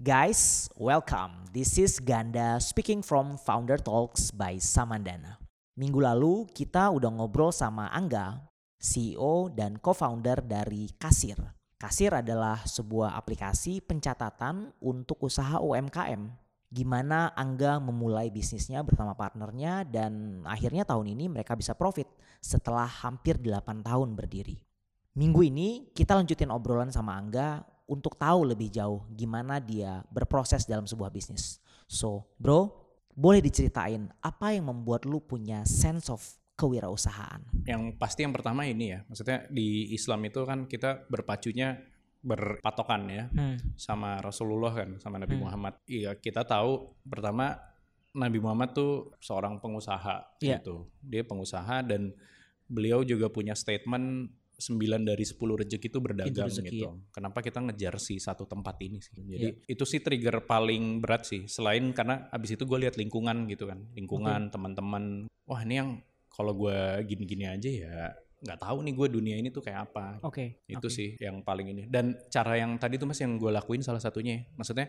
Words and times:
Guys, 0.00 0.72
welcome. 0.80 1.44
This 1.52 1.76
is 1.76 2.00
Ganda 2.00 2.56
speaking 2.56 3.04
from 3.04 3.36
Founder 3.36 3.76
Talks 3.76 4.32
by 4.32 4.56
Samandana. 4.56 5.36
Minggu 5.76 6.00
lalu 6.00 6.48
kita 6.56 6.88
udah 6.88 7.12
ngobrol 7.12 7.52
sama 7.52 7.92
Angga, 7.92 8.48
CEO 8.80 9.52
dan 9.52 9.76
co-founder 9.76 10.40
dari 10.40 10.88
Kasir. 10.96 11.36
Kasir 11.76 12.16
adalah 12.16 12.64
sebuah 12.64 13.12
aplikasi 13.12 13.84
pencatatan 13.84 14.72
untuk 14.80 15.20
usaha 15.20 15.60
UMKM. 15.60 16.32
Gimana 16.72 17.36
Angga 17.36 17.76
memulai 17.76 18.32
bisnisnya 18.32 18.80
bersama 18.80 19.12
partnernya 19.12 19.84
dan 19.84 20.40
akhirnya 20.48 20.88
tahun 20.88 21.12
ini 21.12 21.28
mereka 21.28 21.52
bisa 21.52 21.76
profit 21.76 22.08
setelah 22.40 22.88
hampir 22.88 23.36
8 23.36 23.84
tahun 23.84 24.16
berdiri. 24.16 24.64
Minggu 25.20 25.44
ini 25.44 25.92
kita 25.92 26.16
lanjutin 26.16 26.48
obrolan 26.48 26.88
sama 26.88 27.20
Angga 27.20 27.68
untuk 27.90 28.14
tahu 28.14 28.46
lebih 28.46 28.70
jauh 28.70 29.02
gimana 29.10 29.58
dia 29.58 30.06
berproses 30.08 30.62
dalam 30.62 30.86
sebuah 30.86 31.10
bisnis. 31.10 31.58
So, 31.90 32.30
bro, 32.38 32.70
boleh 33.10 33.42
diceritain 33.42 34.06
apa 34.22 34.54
yang 34.54 34.70
membuat 34.70 35.02
lu 35.02 35.18
punya 35.18 35.66
sense 35.66 36.06
of 36.06 36.22
kewirausahaan? 36.54 37.42
Yang 37.66 37.98
pasti 37.98 38.22
yang 38.22 38.30
pertama 38.30 38.62
ini 38.62 38.94
ya, 38.94 39.02
maksudnya 39.10 39.50
di 39.50 39.90
Islam 39.90 40.22
itu 40.22 40.46
kan 40.46 40.70
kita 40.70 41.10
berpacunya 41.10 41.82
berpatokan 42.20 43.02
ya 43.08 43.24
Hmm. 43.32 43.56
sama 43.74 44.20
Rasulullah 44.22 44.70
kan, 44.70 45.00
sama 45.02 45.18
Nabi 45.18 45.34
Hmm. 45.34 45.50
Muhammad. 45.50 45.74
Iya, 45.88 46.14
kita 46.14 46.46
tahu 46.46 46.94
pertama 47.02 47.58
Nabi 48.12 48.38
Muhammad 48.38 48.70
tuh 48.70 49.10
seorang 49.18 49.58
pengusaha 49.58 50.38
Iya. 50.38 50.60
gitu. 50.60 50.86
Dia 51.00 51.24
pengusaha 51.24 51.80
dan 51.82 52.12
beliau 52.68 53.02
juga 53.02 53.26
punya 53.26 53.56
statement 53.56 54.30
9 54.60 55.08
dari 55.08 55.24
10 55.24 55.40
rezeki 55.40 55.86
itu 55.88 55.98
berdagang 55.98 56.52
rezeki, 56.52 56.68
gitu. 56.68 56.84
ya. 56.84 56.92
Kenapa 57.08 57.40
kita 57.40 57.64
ngejar 57.64 57.96
si 57.96 58.20
satu 58.20 58.44
tempat 58.44 58.76
ini 58.84 59.00
sih? 59.00 59.16
Jadi 59.16 59.48
itu 59.64 59.84
sih 59.88 60.04
trigger 60.04 60.44
paling 60.44 61.00
berat 61.00 61.24
sih. 61.24 61.48
Selain 61.48 61.82
karena 61.96 62.28
abis 62.28 62.60
itu 62.60 62.68
gue 62.68 62.78
lihat 62.84 63.00
lingkungan 63.00 63.48
gitu 63.48 63.66
kan, 63.66 63.80
lingkungan 63.96 64.52
teman-teman. 64.52 65.26
Wah 65.48 65.60
ini 65.64 65.74
yang 65.80 65.90
kalau 66.28 66.52
gue 66.52 67.02
gini-gini 67.08 67.48
aja 67.48 67.68
ya 67.68 67.96
nggak 68.40 68.56
tahu 68.56 68.80
nih 68.80 68.94
gue 68.96 69.08
dunia 69.12 69.36
ini 69.36 69.48
tuh 69.52 69.60
kayak 69.60 69.92
apa. 69.92 70.20
Oke. 70.24 70.64
Itu 70.64 70.88
oke. 70.88 70.92
sih 70.92 71.16
yang 71.20 71.44
paling 71.44 71.72
ini. 71.72 71.82
Dan 71.88 72.16
cara 72.32 72.56
yang 72.56 72.76
tadi 72.80 72.96
tuh 72.96 73.08
mas 73.08 73.20
yang 73.20 73.36
gue 73.36 73.52
lakuin 73.52 73.84
salah 73.84 74.00
satunya. 74.00 74.40
ya. 74.40 74.42
Maksudnya 74.56 74.86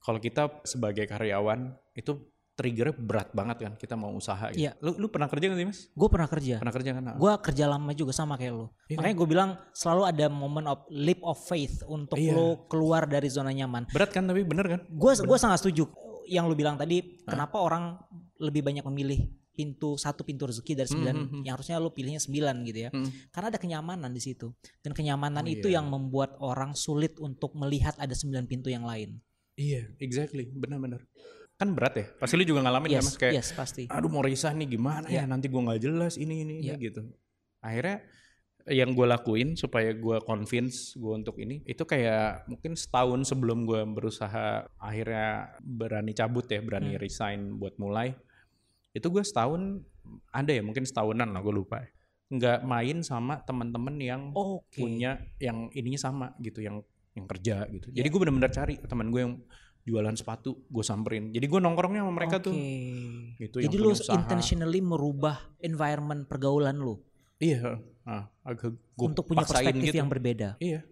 kalau 0.00 0.20
kita 0.20 0.64
sebagai 0.64 1.04
karyawan 1.04 1.76
itu 1.96 2.16
triggernya 2.56 2.96
berat 2.96 3.28
banget 3.36 3.56
kan 3.68 3.72
kita 3.76 3.94
mau 4.00 4.10
usaha 4.16 4.48
gitu. 4.50 4.64
Iya. 4.64 4.72
Lu, 4.80 4.96
lu 4.96 5.06
pernah 5.12 5.28
kerja 5.28 5.52
gak 5.52 5.58
sih 5.60 5.68
mas? 5.68 5.80
Gue 5.92 6.08
pernah 6.08 6.24
kerja. 6.24 6.56
Pernah 6.56 6.74
kerja 6.74 6.90
kan? 6.96 7.04
Gue 7.20 7.32
kerja 7.44 7.64
lama 7.68 7.92
juga 7.92 8.12
sama 8.16 8.40
kayak 8.40 8.52
lo. 8.56 8.66
Iya. 8.88 8.96
Makanya 8.96 9.14
gue 9.20 9.28
bilang 9.28 9.50
selalu 9.76 10.02
ada 10.08 10.26
moment 10.32 10.66
of 10.72 10.78
leap 10.88 11.20
of 11.20 11.36
faith 11.36 11.84
untuk 11.84 12.16
Iya. 12.16 12.32
lo 12.32 12.64
keluar 12.72 13.04
dari 13.04 13.28
zona 13.28 13.52
nyaman. 13.52 13.92
Berat 13.92 14.08
kan 14.08 14.24
tapi 14.24 14.40
bener 14.42 14.66
kan? 14.66 14.80
Gue 14.88 15.12
gua 15.20 15.36
sangat 15.36 15.60
setuju 15.60 15.84
yang 16.26 16.48
lo 16.48 16.56
bilang 16.56 16.80
tadi. 16.80 17.20
Kenapa 17.28 17.60
orang 17.60 18.00
lebih 18.40 18.64
banyak 18.64 18.82
memilih 18.88 19.20
pintu 19.56 19.96
satu 19.96 20.20
pintu 20.20 20.44
rezeki 20.44 20.76
dari 20.76 20.88
sembilan 20.92 21.16
hmm, 21.16 21.28
hmm. 21.32 21.42
yang 21.48 21.56
harusnya 21.56 21.80
lo 21.80 21.88
pilihnya 21.88 22.20
sembilan 22.20 22.56
gitu 22.68 22.78
ya 22.84 22.90
Hmm. 22.92 23.08
karena 23.32 23.46
ada 23.48 23.56
kenyamanan 23.56 24.12
di 24.12 24.20
situ 24.20 24.52
dan 24.84 24.92
kenyamanan 24.92 25.48
Oh, 25.48 25.54
itu 25.56 25.72
iya. 25.72 25.80
yang 25.80 25.88
membuat 25.88 26.36
orang 26.44 26.76
sulit 26.76 27.16
untuk 27.16 27.56
melihat 27.56 27.96
ada 27.96 28.12
sembilan 28.12 28.44
pintu 28.44 28.68
yang 28.68 28.84
lain 28.84 29.16
Iya, 29.56 29.88
exactly, 30.04 30.52
benar-benar. 30.52 31.08
Kan 31.56 31.72
berat 31.72 31.94
ya. 31.96 32.06
Pasti 32.16 32.36
lu 32.36 32.44
juga 32.44 32.60
ngalamin 32.62 32.88
kan 32.90 32.96
yes 32.96 33.06
mas 33.06 33.16
kayak, 33.16 33.32
yes 33.34 33.48
pasti 33.52 33.82
aduh 33.88 34.08
mau 34.08 34.20
risah 34.20 34.52
nih 34.52 34.68
gimana 34.70 35.08
Iya. 35.08 35.24
ya 35.24 35.24
nanti 35.24 35.48
gua 35.48 35.64
nggak 35.66 35.80
jelas 35.82 36.14
ini 36.16 36.44
ini, 36.44 36.54
ini 36.60 36.68
Iya. 36.68 36.76
gitu. 36.78 37.02
Akhirnya 37.60 38.04
yang 38.66 38.92
gue 38.92 39.06
lakuin 39.06 39.54
supaya 39.54 39.94
gue 39.94 40.18
convince 40.20 40.98
gue 40.98 41.14
untuk 41.14 41.38
ini 41.38 41.62
itu 41.62 41.86
kayak 41.86 42.50
mungkin 42.50 42.74
setahun 42.74 43.22
sebelum 43.24 43.62
gue 43.62 43.78
berusaha 43.86 44.66
akhirnya 44.76 45.54
berani 45.62 46.10
cabut 46.10 46.44
ya 46.44 46.58
berani 46.58 46.92
Hmm. 46.92 46.98
resign 46.98 47.40
buat 47.56 47.78
mulai 47.78 48.18
itu 48.90 49.06
gue 49.06 49.22
setahun 49.22 49.86
ada 50.28 50.50
ya 50.50 50.66
mungkin 50.66 50.82
setahunan 50.82 51.30
lah 51.30 51.40
gue 51.40 51.54
lupa 51.54 51.78
ya. 51.78 51.88
nggak 52.26 52.58
main 52.66 52.98
sama 53.00 53.38
teman-teman 53.40 53.94
yang 53.96 54.22
oke 54.34 54.66
punya 54.74 55.14
yang 55.38 55.70
ininya 55.70 56.00
sama 56.00 56.26
gitu 56.36 56.58
yang 56.58 56.82
yang 57.14 57.30
kerja 57.30 57.70
gitu 57.70 57.94
Iya. 57.94 58.02
jadi 58.02 58.08
gue 58.10 58.18
benar-benar 58.18 58.50
cari 58.50 58.74
teman 58.82 59.14
gue 59.14 59.20
yang 59.22 59.34
jualan 59.86 60.14
sepatu 60.18 60.66
gue 60.66 60.84
samperin. 60.84 61.30
Jadi 61.30 61.46
gue 61.46 61.60
nongkrongnya 61.62 62.02
sama 62.02 62.12
mereka 62.12 62.42
tuh. 62.42 62.52
Oke. 62.52 63.38
gitu 63.38 63.56
jadi 63.62 63.76
usaha. 63.86 64.18
intentionally 64.18 64.82
merubah 64.82 65.38
environment 65.62 66.26
pergaulan 66.26 66.76
lo 66.82 67.06
iya 67.36 67.76
ah, 68.08 68.26
agak 68.42 68.74
gue 68.74 69.06
untuk 69.06 69.28
punya 69.28 69.46
perspektif 69.46 69.94
gitu. 69.94 70.00
yang 70.02 70.10
berbeda? 70.10 70.58
Iya. 70.58 70.82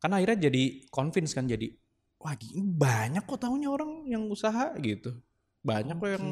Karena 0.00 0.20
akhirnya 0.20 0.50
jadi 0.50 0.62
convince 0.92 1.32
kan 1.32 1.48
jadi 1.48 1.72
wah 2.20 2.36
gini 2.36 2.60
banyak 2.60 3.24
kok 3.24 3.40
tahunya 3.40 3.68
orang 3.72 4.04
yang 4.04 4.28
usaha 4.28 4.76
gitu. 4.82 5.16
Banyak 5.60 5.96
kok 5.96 6.10
yang 6.10 6.26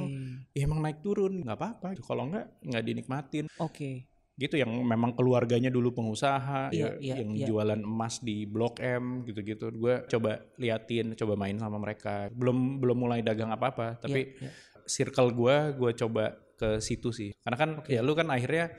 ya 0.52 0.64
emang 0.68 0.80
naik 0.84 1.00
turun 1.00 1.44
nggak 1.44 1.56
apa-apa. 1.56 1.88
Kalau 2.04 2.28
nggak 2.28 2.46
nggak 2.68 2.84
dinikmatin. 2.84 3.44
Oke. 3.60 4.08
Gitu 4.38 4.54
yang 4.54 4.70
memang 4.70 5.18
keluarganya 5.18 5.66
dulu 5.66 5.90
pengusaha 5.90 6.70
Iya, 6.70 6.94
ya, 7.02 7.02
iya, 7.02 7.14
yang 7.26 7.34
iya. 7.34 7.46
jualan 7.50 7.80
emas 7.82 8.22
di 8.22 8.46
Blok 8.46 8.78
M 8.78 9.26
gitu-gitu 9.26 9.74
gue 9.74 10.06
coba 10.06 10.38
liatin 10.54 11.18
coba 11.18 11.34
main 11.34 11.58
sama 11.58 11.76
mereka 11.76 12.30
belum 12.30 12.78
belum 12.78 12.96
mulai 13.02 13.20
dagang 13.20 13.50
apa-apa 13.50 13.98
tapi 13.98 14.38
Iya, 14.38 14.46
iya. 14.46 14.50
circle 14.86 15.34
gue 15.34 15.56
gue 15.74 15.90
coba 15.98 16.38
ke 16.54 16.78
situ 16.78 17.10
sih 17.10 17.34
karena 17.42 17.56
kan 17.58 17.70
ya 17.90 17.98
lu 17.98 18.14
kan 18.14 18.30
akhirnya 18.30 18.70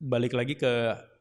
balik 0.00 0.32
lagi 0.32 0.56
ke 0.56 0.72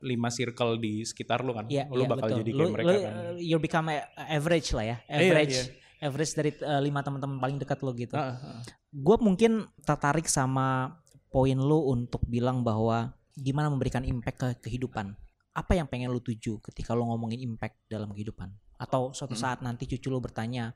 lima 0.01 0.31
circle 0.31 0.79
di 0.79 1.03
sekitar 1.03 1.43
lu 1.43 1.51
kan 1.51 1.67
Iya, 1.67 1.85
lu 1.91 2.05
iya, 2.05 2.09
bakal 2.09 2.27
betul. 2.31 2.39
jadi 2.41 2.51
Lu- 2.51 2.57
kayak 2.57 2.73
mereka 2.73 2.89
lu, 2.89 2.99
kan 3.03 3.13
uh, 3.13 3.33
you 3.37 3.57
become 3.59 3.87
average 4.15 4.69
lah 4.71 4.85
ya, 4.87 4.97
Iya, 5.05 5.17
average, 5.19 5.57
iya. 5.59 5.63
average 6.07 6.31
dari 6.31 6.51
uh, 6.63 6.79
lima 6.79 7.03
teman-teman 7.03 7.37
paling 7.37 7.57
dekat 7.59 7.83
lo 7.83 7.91
gitu. 7.91 8.15
Ah, 8.15 8.39
ah. 8.39 8.61
Gue 8.89 9.19
mungkin 9.19 9.67
tertarik 9.83 10.31
sama 10.31 10.95
poin 11.27 11.59
lo 11.59 11.91
untuk 11.91 12.23
bilang 12.23 12.63
bahwa 12.63 13.11
gimana 13.39 13.71
memberikan 13.71 14.03
impact 14.03 14.37
ke 14.37 14.47
kehidupan. 14.69 15.15
Apa 15.55 15.73
yang 15.75 15.89
pengen 15.89 16.13
lo 16.13 16.21
tuju 16.21 16.61
ketika 16.61 16.93
lo 16.93 17.09
ngomongin 17.09 17.41
impact 17.41 17.89
dalam 17.89 18.11
kehidupan? 18.13 18.51
Atau 18.77 19.11
suatu 19.11 19.35
Hmm. 19.35 19.43
saat 19.43 19.59
nanti 19.59 19.89
cucu 19.89 20.07
lo 20.07 20.19
bertanya, 20.19 20.71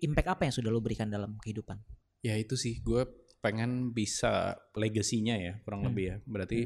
impact 0.00 0.28
apa 0.28 0.42
yang 0.48 0.54
sudah 0.54 0.70
lo 0.70 0.80
berikan 0.80 1.08
dalam 1.08 1.36
kehidupan? 1.40 1.80
ya 2.24 2.40
itu 2.40 2.56
sih 2.56 2.80
gue 2.80 3.04
pengen 3.44 3.92
bisa 3.92 4.56
legasinya 4.72 5.36
ya 5.36 5.60
kurang 5.60 5.84
Hmm. 5.84 5.92
lebih 5.92 6.04
ya 6.08 6.16
berarti 6.24 6.60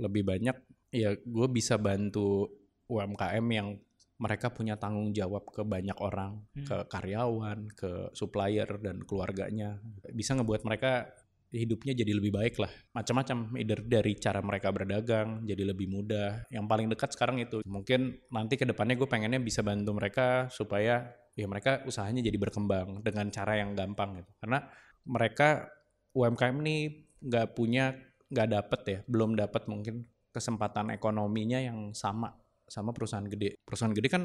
lebih 0.00 0.22
banyak 0.24 0.56
ya 0.88 1.12
gue 1.20 1.48
bisa 1.52 1.76
bantu 1.76 2.48
UMKM 2.88 3.44
yang 3.52 3.76
mereka 4.16 4.48
punya 4.48 4.80
tanggung 4.80 5.12
jawab 5.12 5.44
ke 5.52 5.68
banyak 5.68 5.92
orang 6.00 6.40
Hmm. 6.56 6.64
ke 6.64 6.76
karyawan 6.88 7.68
ke 7.76 8.08
supplier 8.16 8.64
dan 8.80 9.04
keluarganya 9.04 9.84
bisa 10.16 10.32
ngebuat 10.32 10.64
mereka 10.64 11.12
hidupnya 11.52 11.92
jadi 11.92 12.16
lebih 12.16 12.32
baik 12.32 12.56
lah. 12.56 12.72
Macam-macam 12.96 13.60
either 13.60 13.84
dari 13.84 14.16
cara 14.16 14.40
mereka 14.40 14.72
berdagang 14.72 15.44
jadi 15.44 15.68
lebih 15.68 15.86
mudah. 15.92 16.48
Yang 16.48 16.64
paling 16.64 16.86
dekat 16.88 17.10
sekarang 17.12 17.44
itu 17.44 17.60
mungkin 17.68 18.16
nanti 18.32 18.56
ke 18.56 18.64
depannya 18.64 18.96
gue 18.96 19.04
pengennya 19.04 19.38
bisa 19.38 19.60
bantu 19.60 19.92
mereka 19.92 20.48
supaya 20.48 21.12
ya 21.36 21.46
mereka 21.48 21.84
usahanya 21.84 22.24
jadi 22.24 22.40
berkembang 22.40 23.04
dengan 23.04 23.28
cara 23.28 23.60
yang 23.60 23.76
gampang 23.76 24.24
gitu. 24.24 24.30
Karena 24.40 24.64
mereka 25.04 25.68
UMKM 26.16 26.56
nih 26.64 26.80
nggak 27.22 27.46
punya 27.52 27.92
nggak 28.32 28.48
dapet 28.48 28.80
ya 28.88 28.98
belum 29.04 29.36
dapat 29.36 29.68
mungkin 29.68 30.08
kesempatan 30.32 30.88
ekonominya 30.96 31.60
yang 31.60 31.92
sama 31.92 32.32
sama 32.64 32.96
perusahaan 32.96 33.28
gede. 33.28 33.60
Perusahaan 33.60 33.92
gede 33.92 34.08
kan 34.08 34.24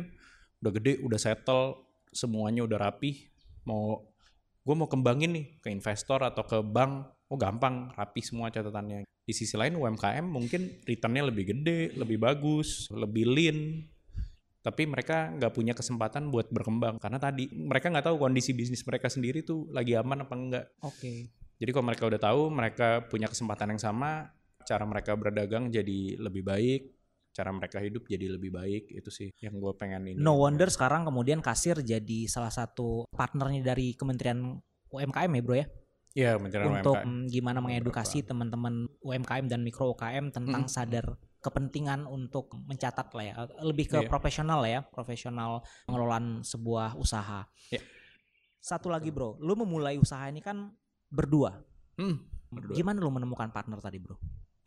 udah 0.63 0.71
gede 0.79 1.03
udah 1.03 1.19
settle 1.19 1.91
semuanya 2.15 2.63
udah 2.63 2.79
rapih. 2.79 3.27
Mau 3.67 4.15
gue 4.63 4.75
mau 4.75 4.87
kembangin 4.87 5.35
nih 5.35 5.45
ke 5.59 5.67
investor 5.71 6.23
atau 6.23 6.43
ke 6.47 6.63
bank 6.63 7.16
oh 7.27 7.37
gampang 7.37 7.91
rapi 7.93 8.21
semua 8.23 8.51
catatannya. 8.51 9.03
Di 9.27 9.33
sisi 9.35 9.59
lain 9.59 9.75
UMKM 9.75 10.23
mungkin 10.23 10.83
returnnya 10.87 11.27
lebih 11.27 11.51
gede 11.51 11.95
lebih 11.99 12.17
bagus 12.19 12.87
lebih 12.91 13.27
lean. 13.27 13.83
Tapi 14.63 14.83
mereka 14.83 15.31
nggak 15.31 15.53
punya 15.55 15.71
kesempatan 15.71 16.27
buat 16.27 16.51
berkembang. 16.51 16.99
Karena 16.99 17.19
tadi 17.19 17.47
mereka 17.51 17.87
nggak 17.91 18.11
tahu 18.11 18.17
kondisi 18.19 18.51
bisnis 18.51 18.83
mereka 18.83 19.07
sendiri 19.07 19.43
tuh 19.43 19.67
lagi 19.71 19.95
aman 19.95 20.27
apa 20.27 20.33
enggak 20.35 20.65
Oke. 20.83 21.31
jadi 21.59 21.69
kalau 21.71 21.85
mereka 21.87 22.03
udah 22.07 22.21
tahu 22.21 22.41
mereka 22.51 22.87
punya 23.07 23.27
kesempatan 23.31 23.75
yang 23.75 23.81
sama 23.81 24.31
cara 24.67 24.83
mereka 24.83 25.15
berdagang 25.15 25.71
jadi 25.71 26.19
lebih 26.19 26.43
baik 26.43 26.97
cara 27.37 27.53
mereka 27.53 27.77
hidup 27.77 28.09
jadi 28.09 28.33
lebih 28.33 28.49
baik. 28.49 28.89
Itu 28.97 29.13
sih 29.13 29.29
yang 29.45 29.61
gue 29.61 29.73
pengen 29.77 30.09
ini. 30.09 30.17
No 30.17 30.41
wonder 30.41 30.65
sekarang 30.73 31.05
kemudian 31.05 31.45
kasir 31.45 31.77
jadi 31.85 32.25
salah 32.25 32.49
satu 32.49 33.05
partnernya 33.13 33.61
dari 33.61 33.93
Kementerian 33.93 34.57
UMKM 34.89 35.31
ya 35.37 35.41
bro 35.45 35.55
ya? 35.55 35.69
Ya 36.17 36.33
untuk 36.41 36.97
UMKM. 36.97 37.29
gimana 37.29 37.61
mengedukasi 37.61 38.25
teman-teman 38.25 38.89
UMKM 38.99 39.45
dan 39.45 39.61
mikro 39.61 39.93
UKM 39.93 40.33
tentang 40.33 40.65
Mm. 40.65 40.71
sadar 40.71 41.05
kepentingan 41.37 42.09
untuk 42.09 42.49
mencatat 42.57 43.07
lah 43.13 43.23
ya 43.23 43.35
lebih 43.61 43.85
ke 43.85 43.97
Iya. 44.01 44.09
profesional 44.09 44.59
lah 44.59 44.71
ya 44.71 44.81
profesional 44.81 45.61
pengelolaan 45.85 46.41
sebuah 46.41 46.97
usaha 46.97 47.45
Iya. 47.69 47.85
satu 48.57 48.89
lagi 48.89 49.13
bro 49.13 49.37
lu 49.37 49.53
memulai 49.53 49.95
usaha 49.95 50.25
ini 50.25 50.41
kan 50.41 50.73
berdua 51.07 51.61
Hmm, 51.93 52.17
berdua. 52.49 52.73
gimana 52.73 52.97
lu 52.97 53.13
menemukan 53.13 53.47
partner 53.47 53.77
tadi 53.77 54.01
bro 54.01 54.17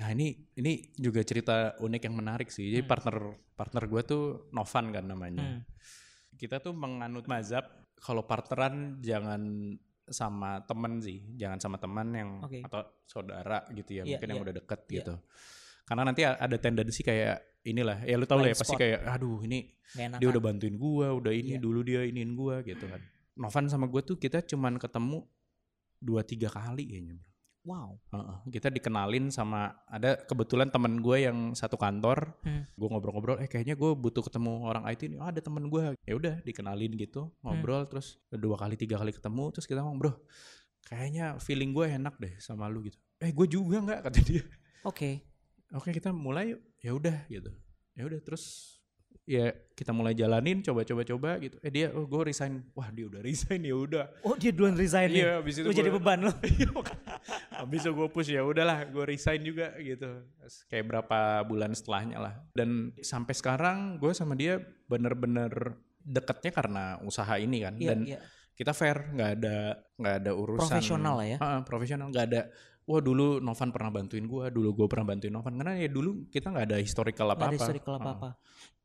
Nah 0.00 0.16
ini 0.16 0.32
ini 0.56 0.96
juga 0.96 1.20
cerita 1.20 1.76
unik 1.76 2.08
yang 2.08 2.16
menarik 2.16 2.48
sih. 2.48 2.72
Jadi 2.72 2.80
Hmm. 2.80 2.88
partner 2.88 3.16
partner 3.52 3.84
gue 3.84 4.00
tuh 4.00 4.22
Novan 4.48 4.96
kan 4.96 5.04
namanya. 5.04 5.44
Hmm. 5.44 5.60
Kita 6.40 6.56
tuh 6.56 6.72
menganut 6.72 7.28
mazhab 7.28 7.68
kalau 8.00 8.24
partneran 8.24 8.96
jangan 9.04 9.76
sama 10.10 10.60
temen 10.62 10.98
sih, 10.98 11.22
jangan 11.34 11.58
sama 11.58 11.76
teman 11.78 12.10
yang 12.10 12.30
Oke. 12.42 12.60
atau 12.60 12.82
saudara 13.06 13.62
gitu 13.70 13.94
ya, 13.94 14.02
Iya, 14.02 14.18
mungkin 14.18 14.26
yang 14.28 14.38
iya. 14.38 14.44
udah 14.44 14.54
deket 14.58 14.80
Iya. 14.84 14.94
gitu. 14.98 15.14
Karena 15.86 16.02
nanti 16.06 16.22
ada 16.22 16.56
tendensi 16.56 17.00
kayak 17.00 17.36
inilah, 17.62 18.02
ya 18.02 18.14
lu 18.14 18.26
tau 18.26 18.38
lah 18.38 18.50
ya 18.50 18.54
Blind 18.54 18.60
pasti 18.62 18.74
spot. 18.74 18.82
kayak, 18.82 19.00
aduh 19.06 19.38
ini 19.42 19.58
dia 20.18 20.28
udah 20.28 20.42
bantuin 20.42 20.74
gua, 20.74 21.14
udah 21.14 21.30
ini 21.30 21.56
Iya. 21.56 21.60
dulu 21.60 21.80
dia 21.82 22.00
iniin 22.02 22.34
gua 22.34 22.62
gitu 22.62 22.86
kan. 22.86 23.00
Novan 23.34 23.66
sama 23.66 23.86
gua 23.86 24.02
tuh 24.02 24.14
kita 24.14 24.42
cuman 24.42 24.76
ketemu 24.76 25.22
dua 25.98 26.22
tiga 26.22 26.48
kali 26.48 26.84
kayaknya. 26.86 27.14
bro. 27.16 27.29
Wow. 27.60 28.00
Heeh, 28.08 28.36
kita 28.56 28.72
dikenalin 28.72 29.28
sama 29.28 29.76
ada 29.84 30.16
kebetulan 30.16 30.72
temen 30.72 31.04
gue 31.04 31.28
yang 31.28 31.52
satu 31.52 31.76
kantor, 31.76 32.32
Hmm. 32.40 32.64
gue 32.72 32.88
ngobrol-ngobrol, 32.88 33.36
eh 33.36 33.48
kayaknya 33.52 33.76
gue 33.76 33.92
butuh 33.92 34.24
ketemu 34.24 34.64
orang 34.64 34.88
IT 34.88 35.12
nih, 35.12 35.20
oh, 35.20 35.28
ada 35.28 35.44
temen 35.44 35.68
gue, 35.68 35.92
ya 36.08 36.14
udah 36.16 36.40
dikenalin 36.40 36.96
gitu, 36.96 37.28
ngobrol 37.44 37.84
terus 37.84 38.16
dua 38.32 38.56
kali 38.56 38.80
tiga 38.80 38.96
kali 38.96 39.12
ketemu, 39.12 39.52
terus 39.52 39.68
kita 39.68 39.84
ngomong 39.84 40.00
bro, 40.00 40.12
kayaknya 40.88 41.36
feeling 41.36 41.76
gue 41.76 41.84
enak 41.84 42.16
deh 42.16 42.32
sama 42.40 42.64
lu 42.72 42.80
gitu, 42.88 42.96
eh 43.20 43.28
gue 43.28 43.46
juga 43.46 43.76
nggak 43.84 44.00
kata 44.08 44.18
dia, 44.24 44.40
Oke. 44.88 45.20
oke 45.76 45.92
kita 45.92 46.16
mulai 46.16 46.56
yuk, 46.56 46.64
ya 46.80 46.96
udah 46.96 47.28
gitu, 47.28 47.52
ya 47.92 48.08
udah 48.08 48.24
terus 48.24 48.79
ya 49.24 49.46
kita 49.72 49.90
mulai 49.90 50.12
jalanin, 50.12 50.60
coba-coba-coba 50.60 51.38
gitu, 51.38 51.56
eh 51.60 51.70
dia, 51.70 51.88
oh 51.90 52.02
gue 52.02 52.22
resign, 52.26 52.66
wah 52.72 52.90
dia 52.90 53.06
udah 53.06 53.20
resign 53.20 53.62
ya 53.62 53.72
udah, 53.72 54.04
Oh 54.20 54.34
dia 54.34 54.50
duluan 54.50 54.74
resign 54.74 55.08
nih. 55.08 55.22
Iya, 55.22 55.32
abis 55.38 55.54
itu 55.56 55.66
Lu 55.66 55.74
jadi 55.80 55.88
gua- 55.88 55.96
beban 55.96 56.18
lo. 56.20 56.32
Iya. 56.42 56.68
Habis 57.54 57.80
itu 57.80 57.90
gue 57.90 58.08
push 58.08 58.28
ya 58.28 58.42
udahlah, 58.42 58.84
gue 58.84 59.04
resign 59.06 59.40
juga 59.40 59.72
gitu. 59.76 60.08
Kayak 60.66 60.84
berapa 60.86 61.18
bulan 61.44 61.72
setelahnya 61.72 62.18
lah. 62.18 62.34
Dan 62.50 62.90
sampai 62.98 63.32
sekarang 63.32 63.78
gue 63.96 64.10
sama 64.10 64.34
dia 64.34 64.58
bener-bener 64.84 65.78
deketnya 66.00 66.50
karena 66.50 66.84
usaha 67.00 67.36
ini 67.36 67.62
kan. 67.62 67.74
Iya, 67.76 67.88
Dan 67.88 67.98
iya. 68.04 68.18
kita 68.52 68.72
fair, 68.72 69.14
nggak 69.14 69.30
ada 69.38 69.56
nggak 69.94 70.14
ada 70.18 70.30
urusan 70.34 70.60
Profesional 70.66 71.14
lah 71.16 71.26
ya. 71.28 71.38
Ah, 71.38 71.60
profesional, 71.62 72.08
nggak 72.08 72.26
ada. 72.26 72.42
Wah 72.82 72.98
dulu 72.98 73.38
Novan 73.38 73.70
pernah 73.70 73.88
bantuin 73.88 74.24
gue, 74.24 74.44
dulu 74.50 74.74
gue 74.74 74.86
pernah 74.90 75.06
bantuin 75.06 75.30
Novan. 75.30 75.54
Karena 75.54 75.78
ya 75.78 75.86
dulu 75.86 76.26
kita 76.26 76.50
nggak 76.50 76.66
ada 76.66 76.76
historical 76.76 77.28
Nggak 77.28 77.36
ada 77.36 77.44
apa-apa. 77.46 77.56
historical 77.60 77.94
apa-apa. 77.96 78.30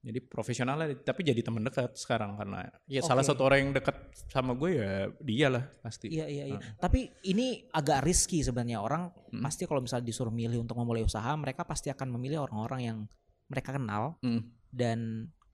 Jadi 0.05 0.21
profesional 0.21 0.77
lah, 0.77 0.87
tapi 1.01 1.25
jadi 1.25 1.41
teman 1.41 1.65
dekat 1.65 1.97
sekarang 1.97 2.37
karena 2.37 2.69
ya 2.85 3.01
salah 3.01 3.25
Oke. 3.25 3.33
satu 3.33 3.41
orang 3.41 3.57
yang 3.65 3.71
dekat 3.73 3.97
sama 4.29 4.53
gue 4.53 4.77
ya 4.77 5.09
dia 5.17 5.47
lah 5.49 5.65
pasti. 5.81 6.13
Iya 6.13 6.29
iya 6.29 6.45
iya. 6.53 6.59
Tapi 6.77 7.09
ini 7.25 7.65
agak 7.73 8.05
risky 8.05 8.45
sebenarnya 8.45 8.85
orang 8.85 9.09
Hmm. 9.33 9.41
pasti 9.41 9.65
kalau 9.65 9.81
misalnya 9.81 10.05
disuruh 10.05 10.29
milih 10.29 10.61
untuk 10.61 10.77
memulai 10.77 11.01
usaha, 11.01 11.33
mereka 11.33 11.65
pasti 11.65 11.89
akan 11.89 12.13
memilih 12.13 12.45
orang-orang 12.45 12.81
yang 12.85 12.97
mereka 13.49 13.73
kenal 13.73 14.21
Mm. 14.21 14.41
dan 14.69 14.99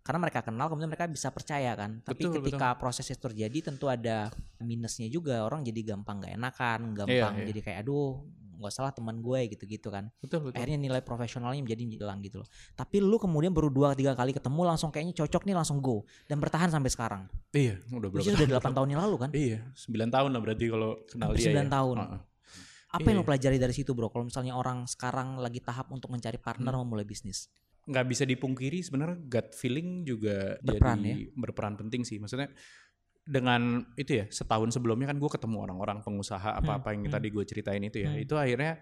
karena 0.01 0.19
mereka 0.19 0.41
kenal 0.41 0.65
kemudian 0.67 0.89
mereka 0.91 1.07
bisa 1.07 1.29
percaya 1.31 1.71
kan. 1.77 2.01
Tapi 2.03 2.25
Betul, 2.25 2.41
ketika 2.41 2.73
proses 2.75 3.05
itu 3.07 3.21
terjadi 3.21 3.71
tentu 3.71 3.85
ada 3.87 4.33
minusnya 4.59 5.07
juga. 5.07 5.45
Orang 5.45 5.61
jadi 5.63 5.93
gampang 5.95 6.25
gak 6.25 6.35
enakan, 6.35 6.79
gampang 6.97 7.33
Iya, 7.37 7.41
iya. 7.41 7.47
jadi 7.53 7.59
kayak 7.61 7.77
aduh 7.85 8.19
nggak 8.61 8.71
salah 8.71 8.93
teman 8.93 9.17
gue 9.17 9.39
gitu-gitu 9.49 9.89
kan. 9.89 10.07
Betul 10.21 10.45
betul. 10.45 10.61
Akhirnya 10.61 10.77
nilai 10.77 11.01
profesionalnya 11.01 11.59
menjadi 11.59 11.83
hilang 11.97 12.21
gitu 12.21 12.45
loh. 12.45 12.47
Tapi 12.77 13.01
lu 13.01 13.17
kemudian 13.17 13.49
baru 13.51 13.73
dua 13.73 13.97
tiga 13.97 14.13
kali 14.13 14.31
ketemu 14.31 14.61
langsung 14.63 14.93
kayaknya 14.93 15.17
cocok 15.25 15.49
nih 15.49 15.55
langsung 15.57 15.81
go 15.81 16.05
dan 16.29 16.37
bertahan 16.37 16.69
sampai 16.69 16.93
sekarang. 16.93 17.25
Iya, 17.51 17.81
udah 17.89 18.07
berapa 18.13 18.21
Which 18.21 18.37
udah 18.37 18.61
8 18.61 18.77
tahun 18.77 18.87
yang 18.93 19.01
lalu 19.01 19.15
kan? 19.17 19.29
Iya, 19.33 19.59
9 19.73 20.07
tahun 20.07 20.29
lah 20.31 20.41
berarti 20.45 20.65
kalau 20.69 20.91
kenal 21.09 21.29
Hampir 21.33 21.41
dia. 21.41 21.51
9 21.51 21.57
ya. 21.57 21.63
tahun. 21.67 21.95
Heeh. 21.97 22.21
Apa 22.91 23.07
yang 23.07 23.17
Iya. 23.17 23.23
lo 23.23 23.27
pelajari 23.27 23.57
dari 23.57 23.73
situ 23.73 23.91
bro? 23.95 24.11
Kalau 24.11 24.27
misalnya 24.27 24.53
orang 24.53 24.83
sekarang 24.83 25.39
lagi 25.39 25.63
tahap 25.63 25.89
untuk 25.89 26.11
mencari 26.11 26.35
partner 26.37 26.75
Hmm. 26.75 26.83
memulai 26.83 27.07
bisnis. 27.07 27.47
Nggak 27.87 28.05
bisa 28.07 28.23
dipungkiri 28.29 28.83
sebenarnya 28.85 29.17
gut 29.25 29.57
feeling 29.57 30.05
juga 30.05 30.59
Berperan 30.61 31.01
jadi 31.01 31.33
berperan 31.33 31.73
penting 31.81 32.05
sih. 32.05 32.21
Maksudnya 32.21 32.51
dengan 33.21 33.85
itu 33.95 34.21
ya 34.21 34.25
setahun 34.27 34.73
sebelumnya 34.73 35.13
kan 35.13 35.17
gue 35.21 35.29
ketemu 35.29 35.57
orang-orang 35.69 36.01
pengusaha 36.01 36.57
apa-apa 36.57 36.97
yang 36.97 37.05
hmm. 37.05 37.13
tadi 37.13 37.27
gue 37.29 37.43
ceritain 37.45 37.83
itu 37.83 38.01
ya. 38.01 38.11
Hmm. 38.13 38.23
Itu 38.23 38.35
akhirnya 38.37 38.81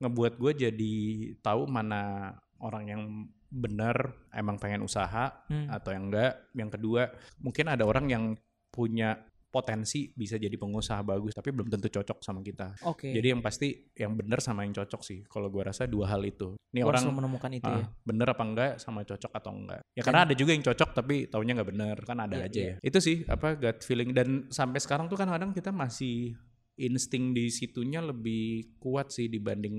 ngebuat 0.00 0.40
gue 0.40 0.52
jadi 0.68 0.96
tahu 1.44 1.68
mana 1.68 2.32
orang 2.60 2.84
yang 2.86 3.02
benar 3.50 4.14
emang 4.30 4.62
pengen 4.62 4.86
usaha 4.86 5.42
Hmm. 5.50 5.66
atau 5.68 5.90
yang 5.90 6.08
enggak. 6.08 6.48
Yang 6.54 6.70
kedua 6.78 7.02
mungkin 7.42 7.66
ada 7.66 7.82
orang 7.82 8.06
yang 8.06 8.24
punya 8.70 9.18
potensi 9.50 10.14
bisa 10.14 10.38
jadi 10.38 10.54
pengusaha 10.54 11.02
bagus 11.02 11.34
tapi 11.34 11.50
belum 11.50 11.66
tentu 11.66 11.90
cocok 11.90 12.22
sama 12.22 12.40
kita. 12.40 12.78
Oke. 12.86 13.10
Jadi 13.10 13.34
yang 13.34 13.42
pasti 13.42 13.90
yang 13.98 14.14
benar 14.14 14.38
sama 14.38 14.62
yang 14.62 14.72
cocok 14.72 15.02
sih. 15.02 15.26
Kalau 15.26 15.50
gua 15.50 15.74
rasa 15.74 15.90
dua 15.90 16.06
hal 16.06 16.22
itu. 16.22 16.54
Ini 16.70 16.86
orang 16.86 17.10
menemukan 17.10 17.50
itu 17.50 17.66
ah, 17.66 17.82
ya. 17.82 17.86
bener 18.06 18.30
apa 18.30 18.42
enggak 18.46 18.72
sama 18.78 19.02
cocok 19.02 19.32
atau 19.34 19.50
enggak. 19.50 19.82
Ya 19.98 20.02
karena 20.06 20.22
ada 20.22 20.34
juga 20.38 20.54
yang 20.54 20.62
cocok 20.62 20.90
tapi 20.94 21.26
taunya 21.26 21.58
nggak 21.58 21.70
bener 21.74 21.96
kan 22.06 22.18
ada 22.22 22.36
Iya, 22.38 22.46
aja 22.46 22.60
iya. 22.62 22.74
ya. 22.78 22.86
Itu 22.86 22.98
sih 23.02 23.26
apa 23.26 23.58
gut 23.58 23.82
feeling 23.82 24.14
dan 24.14 24.46
sampai 24.54 24.78
sekarang 24.78 25.10
tuh 25.10 25.18
kan 25.18 25.26
kadang 25.26 25.50
kita 25.50 25.74
masih 25.74 26.38
insting 26.78 27.34
di 27.34 27.50
situnya 27.52 28.00
lebih 28.00 28.78
kuat 28.80 29.10
sih 29.12 29.26
dibanding 29.26 29.76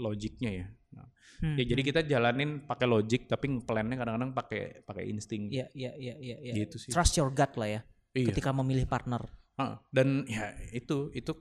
logiknya 0.00 0.50
ya. 0.64 0.66
Nah, 0.96 1.06
Hmm, 1.42 1.58
ya 1.58 1.66
jadi 1.66 1.82
hmm. 1.82 1.90
kita 1.90 2.00
jalanin 2.06 2.50
pakai 2.62 2.86
logik 2.86 3.26
tapi 3.26 3.50
plannya 3.66 3.98
kadang-kadang 3.98 4.30
pakai 4.30 4.86
pakai 4.86 5.10
insting 5.10 5.50
Iya 5.50 5.66
iya 5.74 5.90
iya 5.98 6.14
iya. 6.22 6.36
iya. 6.38 6.52
gitu 6.54 6.78
sih. 6.78 6.94
Trust 6.94 7.18
your 7.18 7.34
gut 7.34 7.52
lah 7.58 7.66
ya. 7.66 7.80
Iya. 8.12 8.28
Ketika 8.28 8.52
memilih 8.52 8.84
partner. 8.84 9.24
Ah, 9.56 9.80
dan 9.88 10.24
ya 10.24 10.52
itu 10.70 11.12
itu 11.12 11.32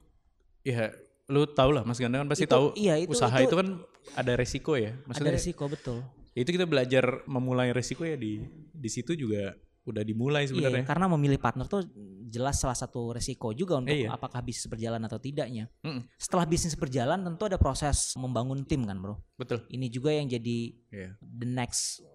ya 0.62 0.91
lu 1.27 1.47
tau 1.47 1.71
lah 1.71 1.83
Mas 1.83 1.95
Ganda 1.95 2.19
kan 2.19 2.27
pasti 2.27 2.44
Itu- 2.44 2.51
tahu 2.51 2.65
iya, 2.75 3.00
itu- 3.00 3.12
usaha 3.12 3.31
itu- 3.39 3.47
itu, 3.47 3.56
kan 3.56 3.68
ada 4.15 4.33
resiko 4.35 4.75
ya. 4.75 4.91
Ada 4.91 5.03
Maksudnya 5.07 5.33
risiko 5.35 5.63
betul. 5.68 6.00
itu 6.31 6.50
kita 6.50 6.63
belajar 6.63 7.23
memulai 7.27 7.71
resiko 7.71 8.03
ya 8.03 8.15
di 8.15 8.39
di 8.71 8.89
situ 8.89 9.15
juga 9.15 9.51
udah 9.81 10.03
dimulai 10.06 10.45
Iya, 10.45 10.50
sebenarnya. 10.53 10.85
karena 10.85 11.07
memilih 11.09 11.39
partner 11.41 11.65
tuh 11.65 11.81
jelas 12.29 12.56
salah 12.56 12.77
satu 12.77 13.12
resiko 13.12 13.51
juga 13.51 13.75
untuk 13.75 13.91
Iya. 13.91 14.13
apakah 14.13 14.39
bisnis 14.39 14.69
berjalan 14.69 15.01
atau 15.01 15.17
tidaknya. 15.17 15.67
Mm-mm, 15.81 16.06
Setelah 16.15 16.45
bisnis 16.45 16.77
berjalan 16.77 17.19
tentu 17.19 17.50
ada 17.50 17.57
proses 17.57 18.13
membangun 18.15 18.63
tim 18.63 18.85
kan 18.85 18.95
bro. 18.95 19.17
betul. 19.35 19.65
Ini 19.67 19.88
juga 19.88 20.13
yang 20.13 20.29
jadi 20.29 20.57
Iya. 20.88 21.09
the 21.19 21.47
next 21.47 22.06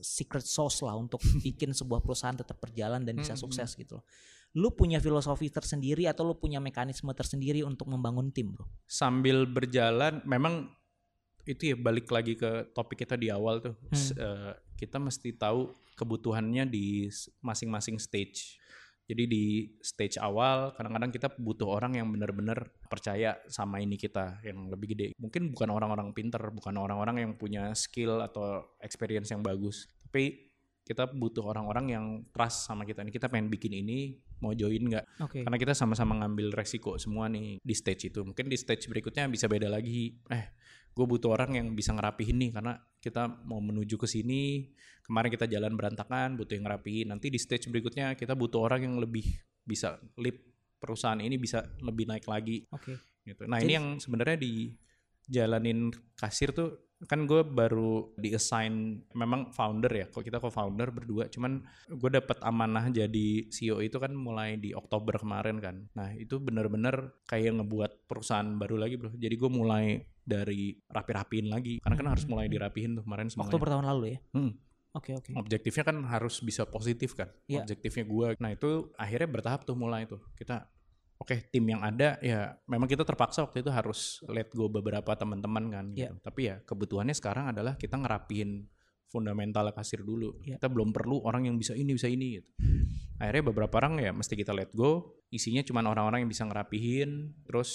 secret 0.00 0.44
sauce 0.44 0.82
lah 0.84 0.96
untuk 0.96 1.20
bikin 1.46 1.72
sebuah 1.72 2.00
perusahaan 2.02 2.36
tetap 2.36 2.58
berjalan 2.60 3.04
dan 3.04 3.14
bisa 3.16 3.36
Mm, 3.36 3.40
mm, 3.40 3.44
sukses 3.44 3.70
gitu 3.76 4.00
loh. 4.00 4.04
Lu 4.56 4.72
punya 4.72 4.96
filosofi 5.02 5.52
tersendiri 5.52 6.08
atau 6.08 6.24
lu 6.24 6.34
punya 6.38 6.62
mekanisme 6.62 7.12
tersendiri 7.12 7.60
untuk 7.60 7.92
membangun 7.92 8.32
tim, 8.32 8.56
Bro? 8.56 8.64
Sambil 8.88 9.44
berjalan 9.44 10.24
memang 10.24 10.72
itu 11.46 11.72
ya 11.72 11.76
balik 11.78 12.10
lagi 12.10 12.34
ke 12.34 12.72
topik 12.74 13.06
kita 13.06 13.14
di 13.14 13.30
awal 13.30 13.62
tuh. 13.62 13.74
Hmm. 13.92 14.10
Eh, 14.16 14.52
kita 14.80 14.98
mesti 14.98 15.36
tahu 15.36 15.72
kebutuhannya 15.96 16.68
di 16.68 17.08
masing-masing 17.40 17.96
stage. 17.96 18.60
Jadi 19.06 19.22
di 19.30 19.44
stage 19.78 20.18
awal 20.18 20.74
kadang-kadang 20.74 21.14
kita 21.14 21.28
butuh 21.38 21.78
orang 21.78 21.94
yang 21.94 22.10
benar-benar 22.10 22.66
percaya 22.90 23.38
sama 23.46 23.78
ini 23.78 23.94
kita 23.94 24.42
yang 24.42 24.66
lebih 24.66 24.98
gede. 24.98 25.06
Mungkin 25.14 25.54
bukan 25.54 25.70
orang-orang 25.70 26.10
pinter, 26.10 26.42
bukan 26.50 26.74
orang-orang 26.74 27.22
yang 27.22 27.32
punya 27.38 27.70
skill 27.78 28.18
atau 28.18 28.74
experience 28.82 29.30
yang 29.30 29.46
bagus. 29.46 29.86
Tapi 30.10 30.46
kita 30.86 31.10
butuh 31.10 31.42
orang-orang 31.42 31.86
yang 31.90 32.04
trust 32.30 32.70
sama 32.70 32.86
kita. 32.86 33.02
Ini 33.02 33.10
kita 33.10 33.26
pengen 33.26 33.50
bikin 33.50 33.74
ini, 33.74 34.22
mau 34.38 34.54
join 34.54 34.86
nggak? 34.86 35.18
Oke. 35.18 35.42
Karena 35.42 35.58
kita 35.58 35.74
sama-sama 35.74 36.14
ngambil 36.22 36.54
resiko 36.54 36.94
semua 36.94 37.26
nih 37.26 37.58
di 37.58 37.74
stage 37.74 38.14
itu. 38.14 38.22
Mungkin 38.22 38.46
di 38.46 38.54
stage 38.54 38.86
berikutnya 38.86 39.26
bisa 39.26 39.50
beda 39.50 39.66
lagi. 39.66 40.14
Eh, 40.30 40.46
gue 40.96 41.04
butuh 41.04 41.36
orang 41.36 41.60
yang 41.60 41.76
bisa 41.76 41.92
ngerapihin 41.92 42.40
nih 42.40 42.50
karena 42.56 42.80
kita 43.04 43.28
mau 43.44 43.60
menuju 43.60 44.00
ke 44.00 44.08
sini. 44.08 44.72
Kemarin 45.04 45.30
kita 45.30 45.46
jalan 45.46 45.76
berantakan, 45.76 46.34
butuh 46.34 46.56
yang 46.56 46.66
ngerapihin. 46.66 47.12
Nanti 47.12 47.30
di 47.30 47.38
stage 47.38 47.68
berikutnya 47.70 48.16
kita 48.16 48.32
butuh 48.34 48.64
orang 48.64 48.88
yang 48.88 48.96
lebih 48.98 49.22
bisa 49.62 50.00
lead 50.18 50.40
perusahaan 50.80 51.20
ini 51.20 51.36
bisa 51.36 51.62
lebih 51.84 52.08
naik 52.08 52.24
lagi 52.26 52.64
Oke. 52.72 52.96
gitu. 53.22 53.44
Nah 53.46 53.60
Jadi- 53.60 53.66
ini 53.68 53.72
yang 53.76 53.86
sebenarnya 54.00 54.36
dijalanin 54.40 55.92
kasir 56.16 56.50
tuh 56.56 56.85
kan 57.04 57.28
gue 57.28 57.44
baru 57.44 58.16
di 58.16 58.32
assign 58.32 59.04
memang 59.12 59.52
founder 59.52 59.92
ya. 59.92 60.06
Kalau 60.08 60.24
kita 60.24 60.40
co-founder 60.40 60.88
berdua, 60.88 61.28
cuman 61.28 61.60
gue 61.92 62.10
dapat 62.10 62.40
amanah 62.40 62.88
jadi 62.88 63.52
CEO 63.52 63.84
itu 63.84 64.00
kan 64.00 64.16
mulai 64.16 64.56
di 64.56 64.72
Oktober 64.72 65.20
kemarin 65.20 65.60
kan. 65.60 65.84
Nah 65.92 66.16
itu 66.16 66.40
bener-bener 66.40 67.20
kayak 67.28 67.60
ngebuat 67.60 68.08
perusahaan 68.08 68.48
baru 68.56 68.80
lagi 68.80 68.96
bro. 68.96 69.12
Jadi 69.12 69.34
gue 69.36 69.50
mulai 69.52 70.00
dari 70.24 70.72
rapi-rapiin 70.88 71.52
lagi 71.52 71.78
karena 71.84 71.94
kan 72.00 72.06
Hmm, 72.08 72.12
harus 72.16 72.24
hmm, 72.24 72.32
mulai 72.32 72.46
hmm. 72.48 72.54
dirapihin 72.56 72.90
tuh 72.96 73.04
kemarin 73.04 73.28
semuanya. 73.28 73.52
Oktober 73.52 73.68
tahun 73.68 73.86
lalu 73.92 74.04
ya? 74.08 74.18
Hmm. 74.32 74.52
Oke, 74.96 75.12
oke. 75.12 75.30
Objektifnya 75.36 75.84
kan 75.84 75.96
harus 76.08 76.40
bisa 76.40 76.64
positif 76.64 77.12
kan. 77.12 77.28
Iya. 77.44 77.68
Objektifnya 77.68 78.04
gue. 78.08 78.28
Nah 78.40 78.50
itu 78.56 78.88
akhirnya 78.96 79.28
bertahap 79.28 79.68
tuh 79.68 79.76
mulai 79.76 80.08
tuh. 80.08 80.24
Kita 80.32 80.64
oke 81.16 81.48
tim 81.48 81.64
yang 81.64 81.80
ada 81.80 82.20
ya 82.20 82.54
memang 82.68 82.86
kita 82.88 83.02
terpaksa 83.02 83.44
waktu 83.44 83.64
itu 83.64 83.70
harus 83.72 84.20
let 84.28 84.52
go 84.52 84.68
beberapa 84.68 85.16
teman-teman 85.16 85.64
kan. 85.72 85.86
Iya. 85.92 86.12
Gitu. 86.12 86.16
Tapi 86.22 86.40
ya 86.48 86.56
kebutuhannya 86.62 87.16
sekarang 87.16 87.56
adalah 87.56 87.74
kita 87.80 87.96
ngerapiin 87.96 88.68
fundamental 89.08 89.70
kasir 89.72 90.02
dulu. 90.02 90.36
Iya. 90.44 90.60
Kita 90.60 90.68
belum 90.68 90.92
perlu 90.92 91.24
orang 91.24 91.48
yang 91.48 91.56
bisa 91.56 91.72
ini 91.72 91.94
bisa 91.94 92.10
ini 92.10 92.40
gitu. 92.40 92.50
Akhirnya 93.16 93.48
beberapa 93.48 93.80
orang 93.80 93.96
ya 94.02 94.12
mesti 94.12 94.36
kita 94.36 94.52
let 94.52 94.72
go. 94.76 95.16
Isinya 95.32 95.64
cuma 95.64 95.80
orang-orang 95.82 96.26
yang 96.26 96.30
bisa 96.30 96.44
ngerapihin. 96.44 97.32
Terus 97.48 97.70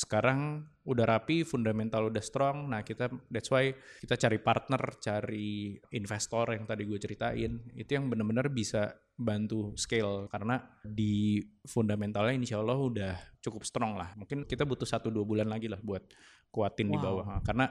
sekarang 0.00 0.64
udah 0.88 1.04
rapi, 1.04 1.44
fundamental 1.44 2.08
udah 2.08 2.24
strong. 2.24 2.72
Nah 2.72 2.80
kita 2.80 3.12
that's 3.28 3.52
why 3.52 3.68
kita 4.00 4.16
cari 4.16 4.40
partner, 4.40 4.80
cari 4.96 5.76
investor 5.92 6.56
yang 6.56 6.64
tadi 6.64 6.88
gue 6.88 6.96
ceritain. 6.96 7.60
Itu 7.76 8.00
yang 8.00 8.08
benar-benar 8.08 8.48
bisa 8.48 8.96
bantu 9.12 9.76
scale 9.76 10.24
karena 10.32 10.56
di 10.80 11.44
fundamentalnya 11.68 12.32
insya 12.32 12.64
Allah 12.64 12.80
udah 12.80 13.12
cukup 13.44 13.68
strong 13.68 14.00
lah. 14.00 14.16
Mungkin 14.16 14.48
kita 14.48 14.64
butuh 14.64 14.88
satu 14.88 15.12
dua 15.12 15.28
bulan 15.28 15.52
lagi 15.52 15.68
lah 15.68 15.84
buat 15.84 16.00
kuatin 16.48 16.88
wow. 16.88 16.94
di 16.96 16.98
bawah. 16.98 17.26
Karena 17.44 17.68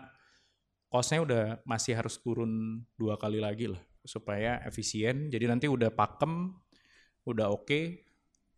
costnya 0.86 1.26
udah 1.26 1.44
masih 1.66 1.98
harus 1.98 2.22
turun 2.22 2.86
dua 2.94 3.18
kali 3.18 3.42
lagi 3.42 3.74
lah 3.74 3.82
supaya 4.06 4.62
efisien. 4.70 5.34
Jadi 5.34 5.50
nanti 5.50 5.66
udah 5.66 5.90
pakem, 5.90 6.54
udah 7.26 7.50
oke, 7.50 7.66
okay, 7.66 8.06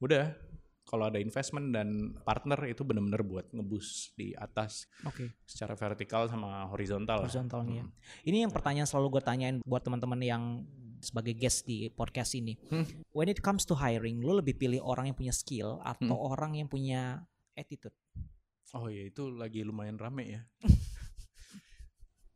udah 0.04 0.51
kalau 0.86 1.08
ada 1.08 1.22
investment 1.22 1.72
dan 1.72 2.18
partner 2.26 2.60
itu 2.68 2.84
benar-benar 2.84 3.24
buat 3.24 3.46
ngebus 3.54 4.12
di 4.18 4.36
atas 4.36 4.90
okay. 5.08 5.32
secara 5.48 5.78
vertikal 5.78 6.28
sama 6.28 6.68
horizontal. 6.68 7.24
Horizontal 7.24 7.64
hmm. 7.64 7.74
ya. 7.80 7.84
Ini 8.28 8.38
yang 8.48 8.52
pertanyaan 8.52 8.90
selalu 8.90 9.20
gue 9.20 9.24
tanyain 9.24 9.58
buat 9.64 9.86
teman-teman 9.86 10.20
yang 10.20 10.44
sebagai 11.02 11.34
guest 11.34 11.66
di 11.66 11.90
podcast 11.90 12.38
ini. 12.38 12.60
Hmm. 12.70 12.86
When 13.16 13.32
it 13.32 13.42
comes 13.42 13.66
to 13.70 13.74
hiring, 13.78 14.22
lo 14.22 14.38
lebih 14.38 14.58
pilih 14.60 14.84
orang 14.84 15.10
yang 15.10 15.18
punya 15.18 15.34
skill 15.34 15.82
atau 15.82 16.14
hmm. 16.14 16.30
orang 16.38 16.52
yang 16.60 16.68
punya 16.70 17.26
attitude? 17.58 17.96
Oh 18.72 18.88
ya 18.88 19.08
itu 19.08 19.28
lagi 19.32 19.66
lumayan 19.66 20.00
rame 20.00 20.24
ya. 20.28 20.42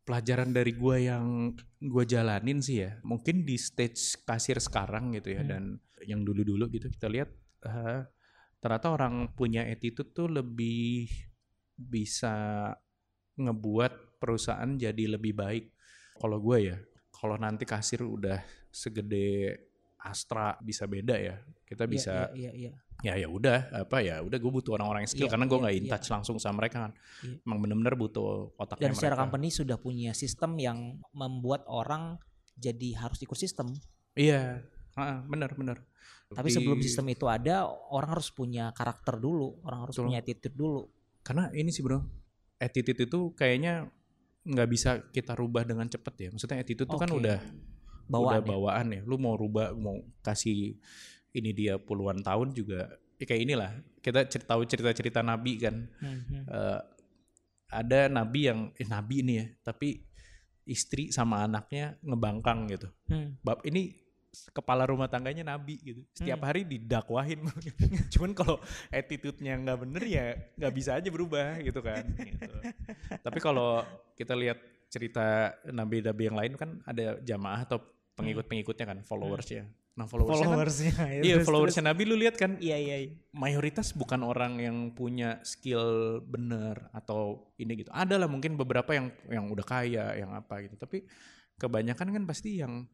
Pelajaran 0.06 0.54
dari 0.54 0.70
gue 0.70 0.96
yang 1.02 1.50
gue 1.82 2.04
jalanin 2.06 2.62
sih 2.62 2.86
ya, 2.86 3.02
mungkin 3.02 3.42
di 3.42 3.58
stage 3.58 4.22
kasir 4.22 4.62
sekarang 4.62 5.18
gitu 5.18 5.34
ya, 5.34 5.42
hmm. 5.42 5.50
dan 5.50 5.62
yang 6.06 6.22
dulu-dulu 6.22 6.70
gitu 6.70 6.86
kita 6.86 7.10
lihat 7.10 7.30
uh, 7.66 8.06
ternyata 8.66 8.90
orang 8.90 9.30
punya 9.30 9.62
attitude 9.62 10.10
tuh 10.10 10.26
lebih 10.26 11.06
bisa 11.78 12.66
ngebuat 13.38 14.18
perusahaan 14.18 14.74
jadi 14.74 15.14
lebih 15.14 15.38
baik. 15.38 15.70
Kalau 16.18 16.42
gue 16.42 16.74
ya, 16.74 16.76
kalau 17.14 17.38
nanti 17.38 17.62
kasir 17.62 18.02
udah 18.02 18.42
segede 18.74 19.54
Astra 20.02 20.58
bisa 20.58 20.90
beda 20.90 21.14
ya. 21.14 21.38
Kita 21.62 21.86
iya, 21.86 21.90
bisa 21.94 22.14
yeah, 22.34 22.50
yeah, 22.50 22.74
yeah, 22.74 22.74
ya 23.06 23.14
ya 23.22 23.28
udah 23.30 23.86
apa 23.86 24.02
ya 24.02 24.18
udah 24.18 24.34
gue 24.34 24.50
butuh 24.50 24.74
orang-orang 24.74 25.06
yang 25.06 25.12
skill 25.14 25.30
yeah, 25.30 25.32
karena 25.38 25.46
gue 25.46 25.54
iya, 25.54 25.62
nggak 25.62 25.74
yeah, 25.78 25.82
in 25.86 25.92
touch 25.94 26.06
yeah. 26.10 26.14
langsung 26.18 26.36
sama 26.42 26.66
mereka 26.66 26.76
kan. 26.90 26.92
Yeah. 27.22 27.46
Emang 27.46 27.58
bener-bener 27.62 27.94
butuh 27.94 28.50
otaknya 28.58 28.90
Dan 28.90 28.98
secara 28.98 29.14
mereka. 29.14 29.22
company 29.30 29.48
sudah 29.54 29.78
punya 29.78 30.10
sistem 30.10 30.58
yang 30.58 30.98
membuat 31.14 31.62
orang 31.70 32.18
jadi 32.58 32.98
harus 32.98 33.22
ikut 33.22 33.38
sistem. 33.38 33.70
Iya, 34.18 34.66
yeah. 34.98 35.22
bener 35.22 35.54
bener. 35.54 35.86
Tapi 36.26 36.48
sebelum 36.50 36.82
sistem 36.82 37.06
itu 37.14 37.30
ada, 37.30 37.70
orang 37.70 38.18
harus 38.18 38.34
punya 38.34 38.74
karakter 38.74 39.22
dulu, 39.22 39.62
orang 39.62 39.86
harus 39.86 39.94
Betul. 39.94 40.10
punya 40.10 40.18
attitude 40.18 40.56
dulu. 40.58 40.82
Karena 41.22 41.50
ini 41.54 41.70
sih 41.70 41.86
bro, 41.86 42.02
attitude 42.58 43.06
itu 43.06 43.30
kayaknya 43.38 43.86
nggak 44.46 44.68
bisa 44.70 44.90
kita 45.14 45.38
rubah 45.38 45.62
dengan 45.62 45.86
cepet 45.86 46.14
ya. 46.18 46.28
Maksudnya 46.34 46.58
attitude 46.58 46.86
itu 46.90 46.96
okay. 46.98 47.06
kan 47.06 47.10
udah 47.14 47.38
bawaan, 48.10 48.42
udah 48.42 48.42
ya? 48.42 48.50
bawaan 48.50 48.86
ya. 48.90 49.00
Lu 49.06 49.16
mau 49.22 49.38
rubah, 49.38 49.70
mau 49.78 50.02
kasih 50.22 50.74
ini 51.30 51.50
dia 51.54 51.78
puluhan 51.78 52.22
tahun 52.26 52.50
juga 52.54 52.90
ya 53.22 53.24
kayak 53.26 53.42
inilah. 53.46 53.70
Kita 54.02 54.26
cerita 54.26 54.54
tahu 54.54 54.62
cerita-cerita 54.66 55.20
nabi 55.22 55.62
kan. 55.62 55.86
Hmm. 56.02 56.46
Uh, 56.46 56.80
ada 57.66 58.06
nabi 58.06 58.46
yang 58.46 58.70
eh 58.78 58.86
nabi 58.86 59.26
ini 59.26 59.34
ya, 59.42 59.46
tapi 59.66 60.02
istri 60.66 61.14
sama 61.14 61.46
anaknya 61.46 61.98
ngebangkang 62.02 62.70
gitu. 62.70 62.90
Hmm. 63.10 63.38
Bab 63.42 63.62
ini 63.66 64.05
kepala 64.52 64.84
rumah 64.86 65.08
tangganya 65.10 65.46
nabi 65.46 65.80
gitu. 65.80 66.00
Setiap 66.12 66.40
hmm. 66.42 66.48
hari 66.48 66.60
didakwahin. 66.66 67.40
Cuman 68.12 68.30
kalau 68.36 68.56
attitude-nya 68.92 69.56
nggak 69.60 69.78
bener 69.86 70.02
ya 70.06 70.24
nggak 70.56 70.74
bisa 70.74 70.98
aja 70.98 71.08
berubah 71.08 71.60
gitu 71.62 71.80
kan. 71.80 72.04
Gitu. 72.16 72.56
Tapi 73.22 73.38
kalau 73.40 73.82
kita 74.16 74.36
lihat 74.36 74.58
cerita 74.86 75.56
nabi-nabi 75.68 76.22
yang 76.30 76.38
lain 76.38 76.52
kan 76.54 76.70
ada 76.86 77.18
jamaah 77.20 77.66
atau 77.66 77.82
pengikut-pengikutnya 78.16 78.86
kan, 78.88 78.98
followersnya. 79.04 79.68
Nah 79.96 80.04
followersnya, 80.04 80.48
followersnya 80.48 80.92
kan, 80.92 81.08
ya, 81.08 81.22
iya 81.24 81.36
followersnya 81.40 81.84
Nabi 81.88 82.02
lu 82.04 82.20
lihat 82.20 82.36
kan, 82.36 82.60
iya, 82.60 82.76
iya 82.76 82.96
iya. 83.08 83.12
Mayoritas 83.32 83.96
bukan 83.96 84.20
orang 84.24 84.60
yang 84.60 84.92
punya 84.92 85.40
skill 85.40 86.20
bener 86.20 86.92
atau 86.92 87.48
ini 87.56 87.80
gitu. 87.80 87.88
Ada 87.92 88.20
lah 88.20 88.28
mungkin 88.28 88.60
beberapa 88.60 88.92
yang 88.92 89.08
yang 89.32 89.48
udah 89.48 89.64
kaya, 89.64 90.12
yang 90.20 90.36
apa 90.36 90.68
gitu. 90.68 90.76
Tapi 90.76 91.08
kebanyakan 91.56 92.12
kan 92.12 92.22
pasti 92.28 92.60
yang 92.60 92.84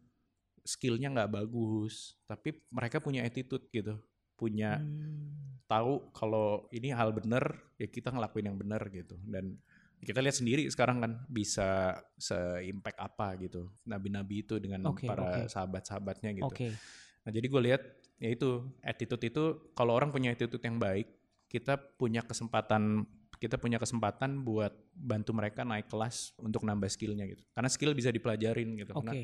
skillnya 0.62 1.10
nggak 1.10 1.32
bagus, 1.32 2.14
tapi 2.26 2.62
mereka 2.70 3.02
punya 3.02 3.26
attitude 3.26 3.66
gitu, 3.74 3.98
punya 4.38 4.78
hmm. 4.78 5.66
tahu 5.70 6.10
kalau 6.14 6.66
ini 6.74 6.90
hal 6.90 7.14
bener 7.14 7.62
ya 7.78 7.86
kita 7.86 8.10
ngelakuin 8.10 8.50
yang 8.50 8.58
bener 8.58 8.82
gitu 8.90 9.14
dan 9.30 9.54
kita 10.02 10.18
lihat 10.18 10.34
sendiri 10.34 10.66
sekarang 10.66 10.98
kan 10.98 11.12
bisa 11.30 11.94
se-impact 12.18 12.98
apa 12.98 13.38
gitu 13.38 13.70
nabi-nabi 13.86 14.42
itu 14.42 14.58
dengan 14.58 14.90
okay, 14.90 15.06
para 15.06 15.46
okay. 15.46 15.46
sahabat-sahabatnya 15.46 16.42
gitu. 16.42 16.50
Okay. 16.50 16.74
Nah 17.22 17.30
jadi 17.30 17.46
gue 17.46 17.62
lihat 17.70 17.82
ya 18.18 18.28
itu 18.34 18.66
attitude 18.82 19.22
itu 19.30 19.44
kalau 19.78 19.94
orang 19.94 20.10
punya 20.10 20.34
attitude 20.34 20.62
yang 20.62 20.82
baik 20.82 21.06
kita 21.46 21.78
punya 21.78 22.26
kesempatan 22.26 23.06
kita 23.42 23.58
punya 23.58 23.82
kesempatan 23.82 24.46
buat 24.46 24.70
bantu 24.94 25.34
mereka 25.34 25.66
naik 25.66 25.90
kelas 25.90 26.30
untuk 26.38 26.62
nambah 26.62 26.86
skillnya 26.86 27.26
gitu. 27.26 27.42
Karena 27.50 27.66
skill 27.66 27.90
bisa 27.90 28.14
dipelajarin 28.14 28.78
gitu. 28.78 28.94
Okay. 28.94 29.02
Karena 29.02 29.14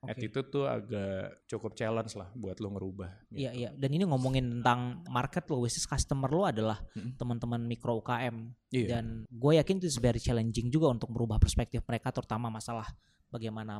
okay. 0.00 0.12
attitude 0.16 0.48
tuh 0.48 0.64
agak 0.64 1.44
cukup 1.44 1.76
challenge 1.76 2.16
lah 2.16 2.32
buat 2.32 2.56
lo 2.56 2.72
ngerubah. 2.72 3.28
Gitu. 3.28 3.44
Iya 3.44 3.50
iya. 3.52 3.70
Dan 3.76 3.92
ini 3.92 4.08
ngomongin 4.08 4.48
tentang 4.48 5.04
market 5.12 5.44
lo, 5.52 5.60
which 5.60 5.76
customer 5.84 6.32
lo 6.32 6.48
adalah 6.48 6.80
hmm. 6.96 7.20
teman-teman 7.20 7.68
mikro 7.68 8.00
UKM. 8.00 8.48
Iya. 8.72 8.88
Dan 8.96 9.28
gue 9.28 9.52
yakin 9.60 9.76
itu 9.76 9.92
very 10.00 10.24
challenging 10.24 10.72
juga 10.72 10.88
untuk 10.88 11.12
merubah 11.12 11.36
perspektif 11.36 11.84
mereka, 11.84 12.08
terutama 12.16 12.48
masalah 12.48 12.88
bagaimana 13.28 13.76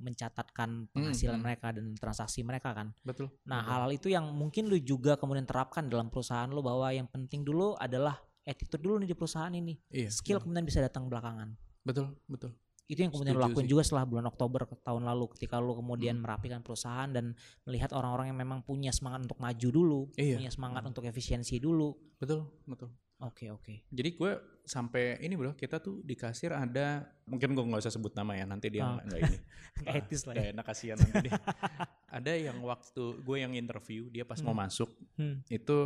mencatatkan 0.00 0.90
penghasilan 0.90 1.38
hmm, 1.38 1.44
mereka 1.44 1.70
dan 1.76 1.92
transaksi 1.94 2.40
mereka 2.40 2.74
kan. 2.74 2.90
Betul. 3.06 3.30
Nah, 3.46 3.62
hal-hal 3.62 3.92
itu 3.94 4.10
yang 4.10 4.26
mungkin 4.32 4.66
lu 4.66 4.80
juga 4.80 5.14
kemudian 5.14 5.46
terapkan 5.46 5.86
dalam 5.86 6.10
perusahaan 6.10 6.48
lo 6.50 6.64
bahwa 6.64 6.90
yang 6.90 7.06
penting 7.06 7.46
dulu 7.46 7.78
adalah 7.78 8.18
attitude 8.44 8.82
dulu 8.84 9.00
nih 9.02 9.08
di 9.10 9.16
perusahaan 9.16 9.52
ini. 9.52 9.74
Iya, 9.90 10.12
Skill 10.12 10.38
iya. 10.38 10.42
kemudian 10.44 10.64
bisa 10.68 10.78
datang 10.84 11.08
belakangan. 11.08 11.56
Betul, 11.84 12.16
betul. 12.28 12.52
Itu 12.84 13.00
yang 13.00 13.12
kemudian 13.12 13.32
Setuju 13.32 13.44
lo 13.44 13.48
lakuin 13.48 13.64
sih. 13.64 13.72
juga 13.72 13.82
setelah 13.82 14.04
bulan 14.04 14.26
Oktober 14.28 14.60
tahun 14.84 15.02
lalu 15.08 15.24
ketika 15.36 15.56
lo 15.56 15.72
kemudian 15.80 16.20
hmm. 16.20 16.24
merapikan 16.28 16.60
perusahaan 16.60 17.08
dan 17.08 17.32
melihat 17.64 17.96
orang-orang 17.96 18.28
yang 18.28 18.38
memang 18.38 18.60
punya 18.60 18.92
semangat 18.92 19.24
untuk 19.24 19.40
maju 19.40 19.68
dulu, 19.72 20.00
iya. 20.20 20.36
punya 20.36 20.52
semangat 20.52 20.84
hmm. 20.84 20.90
untuk 20.92 21.02
efisiensi 21.08 21.56
dulu. 21.56 21.96
Betul, 22.20 22.44
betul. 22.68 22.92
Oke 23.24 23.48
okay, 23.48 23.48
oke. 23.48 23.62
Okay. 23.64 23.76
Jadi 23.88 24.10
gue 24.20 24.32
sampai 24.68 25.16
ini 25.24 25.32
bro, 25.32 25.56
kita 25.56 25.80
tuh 25.80 26.04
di 26.04 26.12
kasir 26.12 26.52
ada 26.52 27.08
mungkin 27.24 27.56
gue 27.56 27.64
nggak 27.64 27.88
usah 27.88 27.94
sebut 27.94 28.12
nama 28.12 28.36
ya 28.36 28.44
nanti 28.44 28.68
dia 28.68 28.84
oh. 28.84 29.00
nggak 29.00 29.20
ini. 29.22 29.38
Etis 30.04 30.28
lah. 30.28 30.34
Ya. 30.36 30.52
enak 30.52 30.64
kasihan 30.68 31.00
nanti 31.00 31.32
dia. 31.32 31.40
ada 32.20 32.32
yang 32.36 32.60
waktu 32.60 33.24
gue 33.24 33.36
yang 33.40 33.56
interview 33.56 34.12
dia 34.12 34.28
pas 34.28 34.44
hmm. 34.44 34.46
mau 34.50 34.56
masuk 34.60 34.92
hmm. 35.16 35.46
itu 35.48 35.78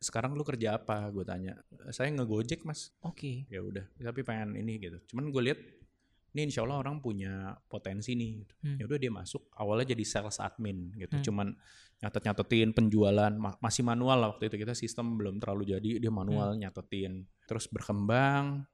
sekarang 0.00 0.32
lu 0.32 0.42
kerja 0.42 0.80
apa? 0.80 1.12
Gue 1.12 1.22
tanya. 1.28 1.60
Saya 1.92 2.08
ngegojek 2.16 2.64
mas. 2.64 2.90
Oke. 3.04 3.44
Okay. 3.44 3.52
ya 3.52 3.60
udah 3.60 3.84
tapi 4.00 4.24
pengen 4.24 4.56
ini 4.56 4.80
gitu. 4.80 4.96
Cuman 5.12 5.28
gue 5.28 5.42
lihat 5.52 5.60
ini 6.32 6.48
insya 6.48 6.64
Allah 6.64 6.80
orang 6.80 7.04
punya 7.04 7.52
potensi 7.68 8.16
nih. 8.16 8.32
Gitu. 8.40 8.54
hmm. 8.64 8.76
ya 8.80 8.84
udah 8.88 8.98
dia 8.98 9.12
masuk 9.12 9.42
awalnya 9.52 9.92
jadi 9.92 10.04
sales 10.08 10.40
admin 10.40 10.96
gitu. 10.96 11.20
Hmm. 11.20 11.24
cuman 11.24 11.48
nyatet 12.00 12.22
nyatetin 12.24 12.72
penjualan 12.72 13.32
ma 13.36 13.52
masih 13.60 13.84
manual 13.84 14.16
lah 14.16 14.28
waktu 14.32 14.48
itu. 14.48 14.56
Kita 14.56 14.72
sistem 14.72 15.20
belum 15.20 15.36
terlalu 15.36 15.76
jadi 15.76 16.00
dia 16.00 16.12
manual 16.12 16.56
hmm. 16.56 16.64
nyatetin. 16.64 17.28
Terus 17.44 17.68
berkembang 17.68 18.64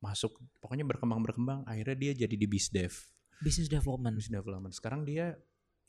masuk 0.00 0.38
pokoknya 0.64 0.88
berkembang 0.88 1.20
berkembang 1.20 1.60
akhirnya 1.68 1.92
dia 1.92 2.24
jadi 2.24 2.32
di 2.32 2.46
bisdev 2.48 2.94
business 3.42 3.66
development. 3.66 4.14
Business 4.16 4.38
development. 4.38 4.72
Sekarang 4.76 5.02
dia 5.02 5.34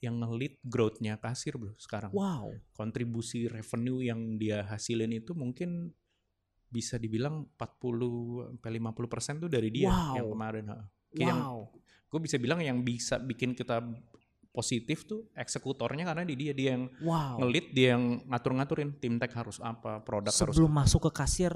yang 0.02 0.18
ngelit 0.18 0.58
growth-nya 0.66 1.22
kasir 1.22 1.56
bro 1.62 1.78
sekarang. 1.78 2.10
Wow. 2.12 2.58
Kontribusi 2.74 3.46
revenue 3.46 4.02
yang 4.02 4.42
dia 4.42 4.66
hasilin 4.66 5.14
itu 5.14 5.38
mungkin 5.38 5.94
bisa 6.72 6.98
dibilang 6.98 7.46
40 7.56 8.58
sampai 8.58 8.72
50 8.82 9.14
persen 9.14 9.34
tuh 9.38 9.52
dari 9.52 9.70
dia 9.70 9.94
wow. 9.94 10.18
yang 10.18 10.28
kemarin. 10.28 10.66
Wow. 11.22 11.70
gue 12.12 12.20
bisa 12.20 12.36
bilang 12.36 12.60
yang 12.60 12.84
bisa 12.84 13.20
bikin 13.24 13.56
kita 13.56 13.80
positif 14.52 15.08
tuh 15.08 15.32
eksekutornya 15.32 16.04
karena 16.04 16.28
di 16.28 16.36
dia 16.36 16.52
dia 16.52 16.76
yang 16.76 16.92
wow. 17.00 17.40
ngelit 17.40 17.72
dia 17.72 17.96
yang 17.96 18.20
ngatur-ngaturin 18.28 19.00
tim 19.00 19.16
tech 19.16 19.32
harus 19.32 19.64
apa 19.64 20.04
produk 20.04 20.32
sebelum 20.32 20.44
harus 20.52 20.56
sebelum 20.60 20.74
masuk 20.76 21.02
ke 21.08 21.12
kasir 21.24 21.54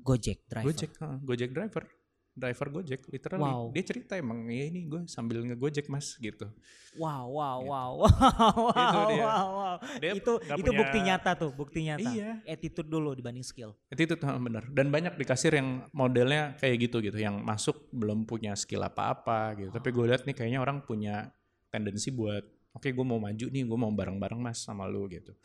Gojek 0.00 0.48
driver 0.48 0.72
Gojek 0.72 0.92
huh, 0.96 1.20
Gojek 1.20 1.50
driver 1.52 1.84
driver 2.32 2.68
Gojek 2.80 3.04
literally 3.12 3.44
wow. 3.44 3.68
dia 3.68 3.84
cerita 3.84 4.16
emang 4.16 4.48
ya 4.48 4.64
ini 4.72 4.88
gue 4.88 5.04
sambil 5.04 5.44
ngegojek 5.44 5.92
mas 5.92 6.16
gitu 6.16 6.48
wow 6.96 7.28
wow 7.28 7.58
gitu. 7.60 7.70
wow 7.70 7.92
wow 8.72 8.72
gitu 8.72 9.00
dia. 9.12 9.24
wow 9.24 9.48
wow 9.52 9.76
dia 10.00 10.10
itu 10.16 10.32
itu 10.40 10.70
punya, 10.72 10.80
bukti 10.80 10.98
nyata 11.04 11.30
tuh 11.36 11.50
bukti 11.52 11.78
nyata 11.84 12.10
iya. 12.12 12.40
attitude 12.48 12.88
dulu 12.88 13.12
dibanding 13.12 13.44
skill 13.44 13.76
attitude 13.92 14.20
bener 14.20 14.64
dan 14.72 14.88
banyak 14.88 15.14
di 15.20 15.24
kasir 15.28 15.52
yang 15.52 15.84
modelnya 15.92 16.56
kayak 16.56 16.88
gitu 16.88 17.04
gitu 17.04 17.20
yang 17.20 17.36
masuk 17.44 17.92
belum 17.92 18.24
punya 18.24 18.56
skill 18.56 18.80
apa-apa 18.80 19.52
gitu 19.60 19.70
oh. 19.70 19.76
tapi 19.76 19.92
gue 19.92 20.04
lihat 20.08 20.24
nih 20.24 20.36
kayaknya 20.36 20.60
orang 20.64 20.80
punya 20.80 21.28
tendensi 21.68 22.08
buat 22.08 22.44
oke 22.72 22.88
okay, 22.88 22.96
gue 22.96 23.04
mau 23.04 23.20
maju 23.20 23.46
nih 23.52 23.62
gue 23.68 23.78
mau 23.78 23.92
bareng-bareng 23.92 24.40
mas 24.40 24.64
sama 24.64 24.88
lu 24.88 25.04
gitu 25.12 25.36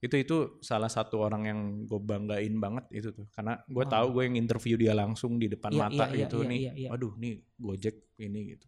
itu 0.00 0.16
itu 0.16 0.36
salah 0.60 0.88
satu 0.88 1.20
orang 1.20 1.42
yang 1.44 1.60
gue 1.84 2.00
banggain 2.00 2.56
banget 2.56 2.88
itu 2.90 3.12
tuh 3.12 3.28
karena 3.30 3.60
gue 3.62 3.84
Wow. 3.84 3.92
tahu 3.92 4.06
gue 4.16 4.22
yang 4.24 4.36
interview 4.38 4.74
dia 4.74 4.92
langsung 4.92 5.36
di 5.36 5.44
depan 5.46 5.68
Iya, 5.70 5.78
mata 5.78 6.04
iya, 6.06 6.06
iya, 6.08 6.20
gitu 6.24 6.36
iya, 6.40 6.48
nih 6.48 6.58
iya, 6.58 6.72
iya. 6.74 6.88
aduh 6.88 7.12
nih 7.14 7.34
Gojek 7.54 7.96
ini 8.16 8.40
gitu 8.50 8.66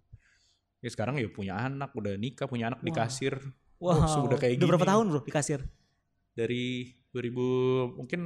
ya 0.78 0.88
sekarang 0.88 1.16
ya 1.16 1.28
punya 1.28 1.56
anak 1.56 1.90
udah 1.92 2.14
nikah 2.14 2.44
punya 2.44 2.68
anak 2.68 2.80
di 2.80 2.92
Wow. 2.92 2.98
kasir 2.98 3.34
Wow, 3.78 4.04
sudah 4.04 4.36
kayak 4.36 4.56
udah 4.56 4.68
berapa 4.68 4.84
gini. 4.84 4.92
tahun 4.92 5.04
bro 5.08 5.20
di 5.22 5.32
kasir? 5.32 5.60
dari 6.32 6.64
2000 7.10 7.32
mungkin 7.94 8.20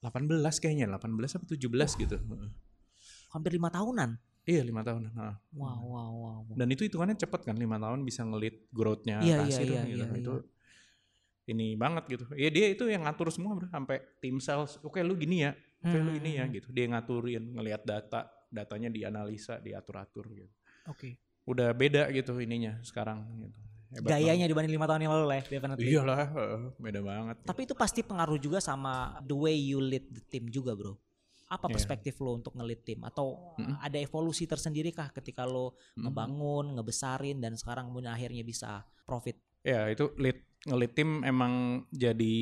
18 0.00 0.26
kayaknya 0.58 0.86
18 0.88 1.38
atau 1.38 1.46
17 1.48 1.70
gitu 1.96 2.16
Hampir 3.30 3.50
lima 3.52 3.70
tahunan. 3.70 4.18
iya 4.42 4.60
lima 4.60 4.82
tahun 4.82 5.08
nah. 5.08 5.38
Wow, 5.52 5.78
wow, 5.84 6.10
wow. 6.12 6.38
dan 6.52 6.66
itu 6.68 6.82
hitungannya 6.82 7.14
cepet 7.14 7.40
kan 7.44 7.54
lima 7.54 7.78
tahun 7.78 8.02
bisa 8.02 8.22
ngelit 8.22 8.66
growth-nya 8.68 9.22
Iya, 9.22 9.36
iya, 9.38 9.38
kasir 9.46 9.66
iya, 9.68 9.82
gitu. 9.86 10.02
iya, 10.02 10.18
itu 10.18 10.34
ini 11.44 11.74
banget 11.74 12.04
gitu 12.08 12.24
ya 12.34 12.48
dia 12.48 12.70
itu 12.70 12.86
yang 12.86 13.02
ngatur 13.02 13.28
semua 13.28 13.54
bro 13.54 13.66
sampai 13.66 13.98
tim 14.18 14.38
sales 14.38 14.78
oke 14.78 14.98
lu 15.02 15.14
gini 15.14 15.42
ya 15.42 15.52
oke 15.82 15.98
lu 15.98 16.12
ini 16.14 16.38
ya 16.38 16.44
Hmm. 16.46 16.54
gitu 16.54 16.68
dia 16.70 16.86
ngaturin 16.86 17.44
ngelihat 17.52 17.82
data 17.82 18.30
datanya 18.48 18.88
dianalisa 18.88 19.58
diatur-atur 19.58 20.30
gitu 20.30 20.52
Oke. 20.86 21.18
udah 21.44 21.72
beda 21.72 22.10
gitu 22.10 22.38
ininya 22.38 22.78
sekarang 22.82 23.22
gitu 23.40 23.58
Hebat 23.92 24.08
Gayanya 24.16 24.48
dibanding 24.48 24.72
lima 24.72 24.88
tahun 24.88 25.04
yang 25.04 25.12
lalu 25.12 25.26
lah 25.28 25.36
ya, 25.36 25.44
banget. 25.44 25.52
definitely. 25.52 25.84
iyalah 25.92 26.20
eh, 26.24 26.60
beda 26.80 27.00
banget 27.04 27.36
Tapi 27.44 27.60
itu 27.68 27.74
pasti 27.76 28.00
pengaruh 28.00 28.40
juga 28.40 28.56
sama 28.56 29.20
the 29.20 29.36
way 29.36 29.52
you 29.52 29.84
lead 29.84 30.08
the 30.08 30.24
team 30.32 30.48
juga 30.48 30.72
bro. 30.72 30.96
Apa 31.52 31.68
Iya. 31.68 31.76
perspektif 31.76 32.16
lo 32.16 32.32
untuk 32.32 32.56
nge-lead 32.56 32.80
tim? 32.80 33.04
Atau 33.04 33.52
Mm-mm. 33.60 33.76
ada 33.76 34.00
evolusi 34.00 34.48
tersendiri 34.48 34.96
kah 34.96 35.12
ketika 35.12 35.44
lo 35.44 35.76
Hmm. 35.92 36.08
ngebangun, 36.08 36.72
ngebesarin 36.72 37.36
dan 37.36 37.52
sekarang 37.52 37.92
akhirnya 38.08 38.40
bisa 38.40 38.80
profit? 39.04 39.36
Ya 39.60 39.84
itu 39.92 40.08
lead 40.16 40.40
ngelit 40.62 40.92
tim 40.92 41.22
emang 41.22 41.52
jadi 41.90 42.34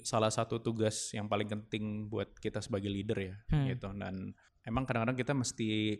salah 0.00 0.30
satu 0.30 0.58
tugas 0.58 1.10
yang 1.10 1.26
paling 1.26 1.46
penting 1.46 2.06
buat 2.06 2.30
kita 2.36 2.62
sebagai 2.62 2.86
leader 2.86 3.18
ya 3.18 3.34
Hmm. 3.50 3.66
gitu 3.66 3.90
dan 3.92 4.30
emang 4.62 4.84
kadang-kadang 4.84 5.18
kita 5.18 5.32
mesti 5.32 5.98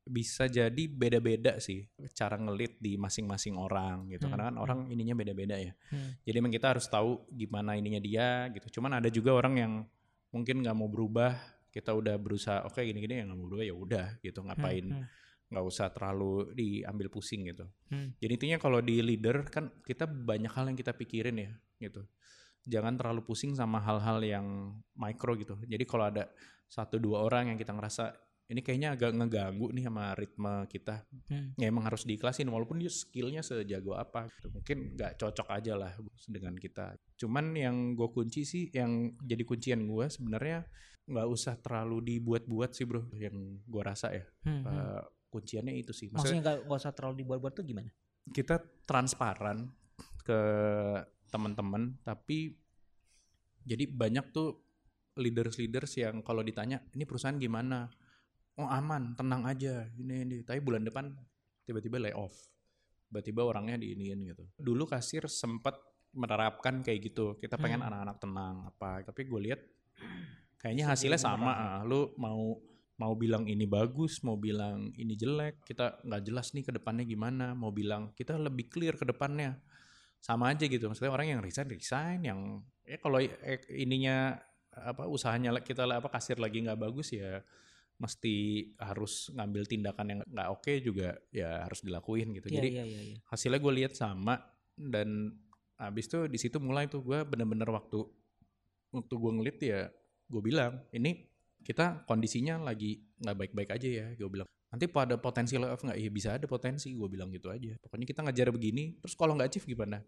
bisa 0.00 0.46
jadi 0.46 0.82
beda-beda 0.86 1.60
sih 1.60 1.84
cara 2.14 2.34
ngelit 2.34 2.80
di 2.80 2.96
masing-masing 2.96 3.54
orang 3.54 4.08
gitu 4.08 4.26
Hmm, 4.26 4.32
karena 4.32 4.44
kan 4.48 4.56
hmm. 4.56 4.64
orang 4.64 4.80
ininya 4.88 5.14
beda-beda 5.14 5.54
ya 5.54 5.74
Hmm. 5.90 6.14
jadi 6.22 6.36
emang 6.38 6.50
kita 6.50 6.72
harus 6.72 6.86
tahu 6.86 7.26
gimana 7.28 7.74
ininya 7.74 8.00
dia 8.00 8.28
gitu 8.50 8.80
cuman 8.80 8.98
ada 8.98 9.08
juga 9.10 9.34
orang 9.34 9.54
yang 9.58 9.72
mungkin 10.30 10.62
nggak 10.62 10.74
mau 10.74 10.86
berubah 10.86 11.36
kita 11.70 11.90
udah 11.90 12.16
berusaha 12.16 12.64
oke 12.64 12.80
gini-gini 12.80 13.18
yang 13.18 13.30
nggak 13.30 13.38
mau 13.38 13.46
berubah 13.46 13.66
ya 13.66 13.74
udah 13.74 14.06
gitu 14.22 14.40
ngapain 14.42 14.86
Hmm, 14.88 15.04
nggak 15.50 15.66
usah 15.66 15.90
terlalu 15.90 16.54
diambil 16.54 17.10
pusing 17.10 17.50
gitu. 17.50 17.66
Hmm. 17.90 18.14
Jadi 18.22 18.32
intinya 18.38 18.58
kalau 18.62 18.78
di 18.78 19.02
leader 19.02 19.42
kan 19.50 19.68
kita 19.82 20.06
banyak 20.06 20.50
hal 20.54 20.70
yang 20.70 20.78
kita 20.78 20.94
pikirin 20.94 21.36
ya 21.42 21.50
gitu. 21.82 22.06
Jangan 22.70 22.94
terlalu 22.94 23.26
pusing 23.26 23.58
sama 23.58 23.82
hal-hal 23.82 24.22
yang 24.22 24.46
micro 24.94 25.34
gitu. 25.34 25.58
Jadi 25.66 25.84
kalau 25.84 26.06
ada 26.06 26.30
satu 26.70 27.02
dua 27.02 27.26
orang 27.26 27.50
yang 27.50 27.58
kita 27.58 27.74
ngerasa 27.74 28.14
ini 28.50 28.66
kayaknya 28.66 28.98
agak 28.98 29.14
ngeganggu 29.14 29.70
nih 29.70 29.86
sama 29.86 30.10
ritme 30.18 30.66
kita, 30.66 31.06
Hmm. 31.30 31.54
ya 31.54 31.70
emang 31.70 31.86
harus 31.86 32.02
diiklasin 32.02 32.50
walaupun 32.50 32.82
dia 32.82 32.90
skillnya 32.90 33.46
sejago 33.46 33.94
apa. 33.94 34.26
Gitu. 34.26 34.50
Mungkin 34.50 34.78
nggak 34.98 35.22
cocok 35.22 35.48
aja 35.54 35.78
lah 35.78 35.94
dengan 36.26 36.58
kita. 36.58 36.98
Cuman 37.14 37.54
yang 37.54 37.94
gue 37.94 38.10
kunci 38.10 38.42
sih, 38.42 38.66
yang 38.74 39.14
jadi 39.22 39.46
kuncian 39.46 39.86
gue 39.86 40.06
sebenarnya 40.10 40.66
nggak 41.06 41.26
usah 41.30 41.62
terlalu 41.62 42.02
dibuat-buat 42.02 42.74
sih 42.74 42.90
bro. 42.90 43.06
Yang 43.14 43.62
gue 43.70 43.82
rasa 43.82 44.14
ya 44.14 44.26
Hmm, 44.42 44.66
hmm. 44.66 44.98
Kunciannya 45.30 45.72
itu 45.72 45.94
sih. 45.94 46.10
Maksudnya 46.10 46.18
Maksudnya 46.18 46.40
nggak 46.42 46.56
nggak 46.66 46.80
usah 46.82 46.92
terlalu 46.92 47.14
dibuat-buat 47.22 47.54
tuh 47.54 47.64
gimana? 47.64 47.90
kita 48.30 48.60
transparan 48.84 49.66
ke 50.22 50.40
teman-teman, 51.32 51.98
tapi 52.04 52.54
jadi 53.64 53.88
banyak 53.90 54.30
tuh 54.30 54.60
leaders-leaders 55.18 55.98
yang 55.98 56.22
kalau 56.22 56.44
ditanya 56.44 56.78
ini 56.94 57.02
perusahaan 57.08 57.34
gimana, 57.34 57.90
oh 58.54 58.68
aman, 58.68 59.16
tenang 59.18 59.42
aja, 59.48 59.88
ini 59.98 60.22
ini. 60.22 60.36
Tapi 60.44 60.60
bulan 60.62 60.84
depan 60.86 61.10
tiba-tiba 61.64 61.98
layoff, 61.98 62.34
tiba-tiba 63.08 63.42
orangnya 63.42 63.80
diiniin 63.80 64.20
gitu. 64.30 64.44
Dulu 64.60 64.86
kasir 64.86 65.26
sempat 65.26 65.74
menerapkan 66.12 66.82
kayak 66.82 67.10
gitu. 67.10 67.34
Kita 67.40 67.56
pengen 67.58 67.82
Hmm. 67.82 67.88
anak-anak 67.90 68.16
tenang 68.20 68.56
apa, 68.68 69.02
tapi 69.06 69.26
gue 69.26 69.40
lihat 69.50 69.60
kayaknya 70.60 70.92
hasilnya 70.92 71.18
sama. 71.18 71.50
ah. 71.50 71.80
Lu 71.82 72.14
mau 72.14 72.58
mau 73.00 73.16
bilang 73.16 73.48
ini 73.48 73.64
bagus, 73.64 74.20
mau 74.20 74.36
bilang 74.36 74.92
ini 75.00 75.16
jelek, 75.16 75.64
kita 75.64 76.04
nggak 76.04 76.22
jelas 76.28 76.52
nih 76.52 76.68
ke 76.68 76.72
depannya 76.76 77.08
gimana, 77.08 77.56
mau 77.56 77.72
bilang 77.72 78.12
kita 78.12 78.36
lebih 78.36 78.68
clear 78.68 79.00
ke 79.00 79.08
depannya. 79.08 79.56
Sama 80.20 80.52
aja 80.52 80.68
gitu. 80.68 80.84
Maksudnya 80.84 81.08
orang 81.08 81.32
yang 81.32 81.40
resign 81.40 81.72
resign, 81.72 82.20
yang 82.28 82.60
ya 82.84 83.00
kalau 83.00 83.24
eh, 83.24 83.64
ininya 83.72 84.36
apa 84.70 85.08
usahanya 85.08 85.56
kita 85.64 85.88
apa 85.88 86.12
kasir 86.12 86.36
lagi 86.36 86.60
nggak 86.60 86.76
bagus 86.78 87.16
ya 87.16 87.40
mesti 88.00 88.64
harus 88.80 89.28
ngambil 89.32 89.64
tindakan 89.68 90.06
yang 90.08 90.20
nggak 90.24 90.48
oke 90.52 90.72
juga 90.84 91.16
ya 91.32 91.64
harus 91.64 91.80
dilakuin 91.80 92.36
gitu. 92.36 92.52
Iya 92.52 92.56
Jadi 92.60 92.68
iya 92.68 92.84
iya. 92.84 93.00
iya. 93.12 93.16
hasilnya 93.32 93.60
gue 93.60 93.72
lihat 93.80 93.92
sama 93.96 94.40
dan 94.76 95.36
habis 95.80 96.08
itu 96.08 96.28
di 96.28 96.36
situ 96.36 96.60
mulai 96.60 96.88
tuh 96.88 97.00
gue 97.00 97.24
bener-bener 97.24 97.68
waktu 97.68 98.04
waktu 98.92 99.14
gue 99.16 99.32
ngelit 99.40 99.58
ya 99.64 99.80
gue 100.28 100.42
bilang 100.44 100.84
ini 100.92 101.29
kita 101.60 102.04
kondisinya 102.04 102.58
lagi 102.60 103.00
nggak 103.20 103.36
baik-baik 103.36 103.70
aja 103.70 103.88
ya 103.88 104.06
gue 104.14 104.28
bilang 104.28 104.48
nanti 104.70 104.86
pada 104.86 105.18
potensi 105.18 105.58
layoff 105.58 105.82
nggak 105.82 105.98
ya 105.98 106.10
bisa 106.10 106.28
ada 106.38 106.46
potensi 106.46 106.94
gue 106.94 107.08
bilang 107.10 107.28
gitu 107.30 107.50
aja 107.50 107.74
pokoknya 107.78 108.06
kita 108.06 108.20
ngejar 108.22 108.48
begini 108.50 108.96
terus 108.98 109.14
kalau 109.14 109.34
nggak 109.34 109.50
achieve 109.50 109.66
gimana 109.66 110.00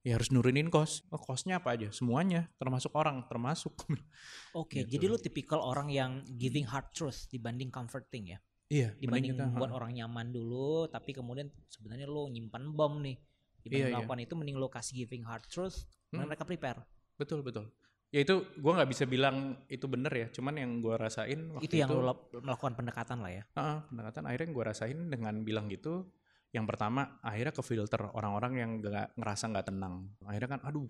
ya 0.00 0.14
harus 0.14 0.30
nurunin 0.30 0.70
cost 0.70 1.04
oh 1.10 1.18
costnya 1.18 1.58
apa 1.58 1.74
aja 1.74 1.90
semuanya 1.90 2.46
termasuk 2.56 2.94
orang 2.94 3.26
termasuk 3.26 3.74
Oke, 4.56 4.82
Gitu. 4.86 4.96
jadi 4.96 5.04
lu 5.10 5.18
tipikal 5.18 5.60
orang 5.60 5.90
yang 5.90 6.10
giving 6.24 6.64
hard 6.64 6.88
truth 6.94 7.26
dibanding 7.28 7.68
comforting 7.68 8.32
ya. 8.32 8.38
iya 8.68 8.94
Dibanding 8.96 9.34
kita, 9.36 9.48
buat 9.52 9.72
ha. 9.72 9.76
orang 9.76 9.96
nyaman 9.96 10.28
dulu, 10.28 10.86
tapi 10.88 11.12
kemudian 11.12 11.48
sebenarnya 11.68 12.04
lu 12.04 12.28
nyimpan 12.28 12.68
bom 12.72 13.00
nih. 13.00 13.16
Dibanding 13.60 13.74
Iya, 13.74 13.88
iya. 13.88 13.94
melakukan 13.98 14.18
itu 14.22 14.34
mending 14.38 14.56
lu 14.56 14.68
kasih 14.68 14.94
giving 15.04 15.24
hard 15.24 15.44
truth, 15.48 15.84
Hmm. 16.08 16.24
mereka 16.24 16.44
prepare. 16.44 16.80
betul 17.18 17.42
betul 17.42 17.68
ya 18.08 18.24
itu 18.24 18.34
gue 18.56 18.72
nggak 18.72 18.88
bisa 18.88 19.04
bilang 19.04 19.36
itu 19.68 19.84
bener 19.84 20.08
ya 20.08 20.26
cuman 20.32 20.54
yang 20.56 20.70
gue 20.80 20.94
rasain 20.96 21.52
waktu 21.52 21.64
Itu 21.68 21.74
yang 21.76 21.92
lu 21.92 22.08
lap- 22.08 22.32
melakukan 22.32 22.72
pendekatan 22.72 23.18
lah 23.20 23.32
ya. 23.32 23.44
Heeh, 23.52 23.78
pendekatan. 23.92 24.22
Akhirnya 24.24 24.48
gue 24.48 24.64
rasain 24.64 24.98
dengan 25.08 25.34
bilang 25.44 25.68
gitu 25.68 26.08
yang 26.48 26.64
pertama 26.64 27.20
akhirnya 27.20 27.52
ke 27.52 27.60
filter 27.60 28.08
orang-orang 28.08 28.52
yang 28.56 28.70
gak, 28.80 29.12
ngerasa 29.20 29.44
nggak 29.52 29.66
tenang. 29.68 30.08
Akhirnya 30.24 30.56
kan 30.56 30.60
aduh 30.64 30.88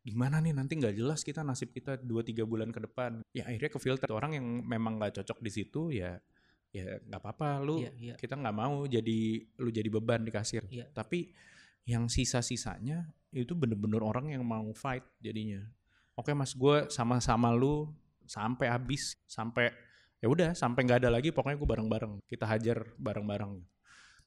gimana 0.00 0.40
nih? 0.40 0.56
Nanti 0.56 0.80
nggak 0.80 0.96
jelas 0.96 1.20
kita 1.20 1.44
nasib 1.44 1.76
kita 1.76 2.00
2-3 2.00 2.48
bulan 2.48 2.72
ke 2.72 2.80
depan. 2.80 3.20
Ya 3.36 3.44
akhirnya 3.44 3.68
ke 3.68 3.80
filter 3.82 4.08
orang 4.08 4.32
yang 4.40 4.46
memang 4.64 4.96
nggak 4.96 5.20
cocok 5.20 5.44
di 5.44 5.50
situ 5.52 5.92
ya 5.92 6.16
ya 6.72 6.96
nggak 7.04 7.20
apa-apa. 7.20 7.60
Lu 7.60 7.84
Iya, 7.84 7.92
iya. 8.00 8.14
kita 8.16 8.32
nggak 8.40 8.56
mau 8.56 8.88
jadi 8.88 9.20
lu 9.60 9.68
jadi 9.68 9.88
beban 9.92 10.24
di 10.24 10.32
kasir. 10.32 10.64
Iya. 10.72 10.88
tapi 10.96 11.36
yang 11.86 12.08
sisa-sisanya 12.10 13.06
itu 13.30 13.52
bener-bener 13.54 14.00
orang 14.02 14.32
yang 14.34 14.42
mau 14.42 14.66
fight 14.74 15.04
jadinya 15.22 15.62
oke 16.16 16.32
mas 16.32 16.52
gue 16.52 16.88
sama-sama 16.88 17.52
lu 17.52 17.92
sampai 18.24 18.66
habis 18.66 19.14
sampai 19.24 19.70
ya 20.18 20.26
udah 20.26 20.50
sampai 20.52 20.82
nggak 20.82 21.06
ada 21.06 21.10
lagi 21.12 21.30
pokoknya 21.30 21.56
gue 21.56 21.68
bareng-bareng 21.68 22.12
kita 22.26 22.44
hajar 22.44 22.82
bareng-bareng 22.96 23.60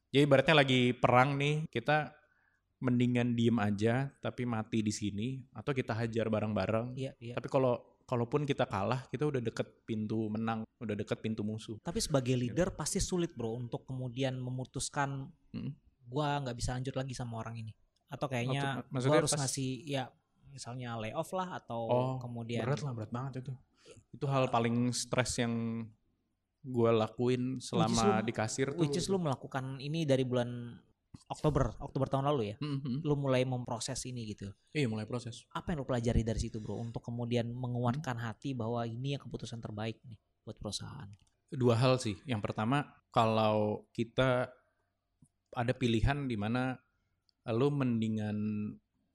jadi 0.09 0.23
ibaratnya 0.23 0.55
lagi 0.55 0.93
perang 0.93 1.35
nih 1.35 1.67
kita 1.67 2.13
mendingan 2.79 3.35
diem 3.35 3.57
aja 3.59 4.07
tapi 4.17 4.47
mati 4.47 4.79
di 4.79 4.93
sini 4.93 5.27
atau 5.51 5.75
kita 5.75 5.91
hajar 5.91 6.31
bareng-bareng 6.31 6.95
Iya, 6.95 7.11
iya. 7.19 7.33
tapi 7.35 7.51
kalau 7.51 7.75
kalaupun 8.07 8.47
kita 8.47 8.63
kalah 8.65 9.03
kita 9.11 9.27
udah 9.27 9.43
deket 9.43 9.83
pintu 9.83 10.31
menang 10.31 10.63
udah 10.79 10.95
deket 10.95 11.19
pintu 11.19 11.43
musuh 11.43 11.75
Tapi 11.83 11.99
sebagai 11.99 12.33
leader 12.33 12.71
pasti 12.71 12.97
sulit 12.97 13.35
bro 13.35 13.53
untuk 13.53 13.83
kemudian 13.83 14.39
memutuskan 14.39 15.27
Mm. 15.49 15.73
gua 16.05 16.37
nggak 16.39 16.53
bisa 16.55 16.77
lanjut 16.77 16.93
lagi 16.93 17.13
sama 17.13 17.41
orang 17.41 17.57
ini. 17.57 17.73
Atau 18.05 18.29
kayaknya 18.29 18.85
maksudnya 18.89 19.17
gua 19.17 19.21
harus 19.25 19.33
pas- 19.33 19.41
ngasih 19.41 19.69
ya 19.81 20.03
misalnya 20.49 20.95
layoff 20.95 21.29
lah 21.31 21.55
atau 21.55 21.81
Oh, 21.85 22.13
kemudian 22.17 22.63
berat 22.63 22.81
lah 22.81 22.93
berat 22.93 23.11
banget 23.11 23.33
itu 23.41 23.53
itu 24.09 24.25
hal 24.25 24.47
paling 24.47 24.89
stres 24.91 25.37
yang 25.37 25.85
gue 26.59 26.91
lakuin 26.91 27.57
selama 27.57 28.19
lu- 28.19 28.25
di 28.25 28.33
kasir 28.33 28.69
tuh 28.69 28.79
which 28.79 28.93
is 28.93 29.07
lu 29.07 29.17
melakukan 29.17 29.79
ini 29.79 30.03
dari 30.03 30.23
bulan 30.23 30.75
Oktober, 31.25 31.77
Oktober 31.77 32.07
tahun 32.07 32.25
lalu 32.25 32.41
ya. 32.41 32.55
Hmm, 32.57 32.79
hmm. 32.79 32.97
Lu 33.01 33.13
mulai 33.13 33.45
memproses 33.45 34.01
ini 34.03 34.25
gitu. 34.27 34.49
iya 34.71 34.85
mulai 34.85 35.05
proses 35.05 35.45
Apa 35.51 35.73
yang 35.73 35.81
lu 35.81 35.87
pelajari 35.87 36.21
dari 36.21 36.37
situ, 36.37 36.57
Bro, 36.57 36.79
untuk 36.79 37.01
kemudian 37.01 37.45
menguatkan 37.47 38.13
Hmm. 38.13 38.25
hati 38.25 38.53
bahwa 38.53 38.81
ini 38.81 39.13
yang 39.13 39.21
keputusan 39.21 39.59
terbaik 39.59 40.01
nih 40.03 40.17
buat 40.41 40.57
perusahaan. 40.57 41.09
dua 41.49 41.73
hal 41.75 41.97
sih 41.97 42.13
yang 42.23 42.41
pertama 42.41 42.81
kalau 43.09 43.85
kita 43.89 44.53
ada 45.51 45.73
pilihan 45.73 46.25
di 46.25 46.33
mana 46.33 46.77
lu 47.47 47.67
mendingan 47.67 48.37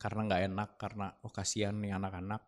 karena 0.04 0.20
nggak 0.28 0.42
enak 0.52 0.70
karena 0.76 1.06
oh 1.24 1.32
kasihan 1.32 1.72
nih 1.80 1.96
anak-anak 1.96 2.44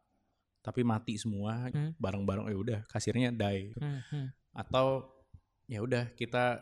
tapi 0.61 0.85
mati 0.85 1.17
semua 1.17 1.73
Hmm. 1.73 1.97
bareng-bareng 1.97 2.53
ya 2.53 2.59
udah 2.59 2.81
kasirnya 2.85 3.33
die 3.33 3.73
Hmm, 3.81 4.05
hmm. 4.13 4.27
atau 4.53 5.09
ya 5.65 5.81
udah 5.81 6.13
kita 6.13 6.61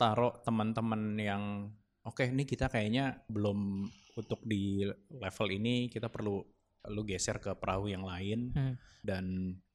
taruh 0.00 0.40
teman-teman 0.40 1.12
yang 1.20 1.68
oke 2.02 2.24
ini 2.24 2.48
kita 2.48 2.72
kayaknya 2.72 3.20
belum 3.28 3.84
untuk 4.16 4.40
di 4.42 4.80
level 5.12 5.48
ini 5.52 5.92
kita 5.92 6.08
perlu 6.08 6.40
lu 6.88 7.02
geser 7.04 7.36
ke 7.36 7.52
perahu 7.52 7.92
yang 7.92 8.08
lain 8.08 8.56
Hmm. 8.56 8.74
dan 9.04 9.24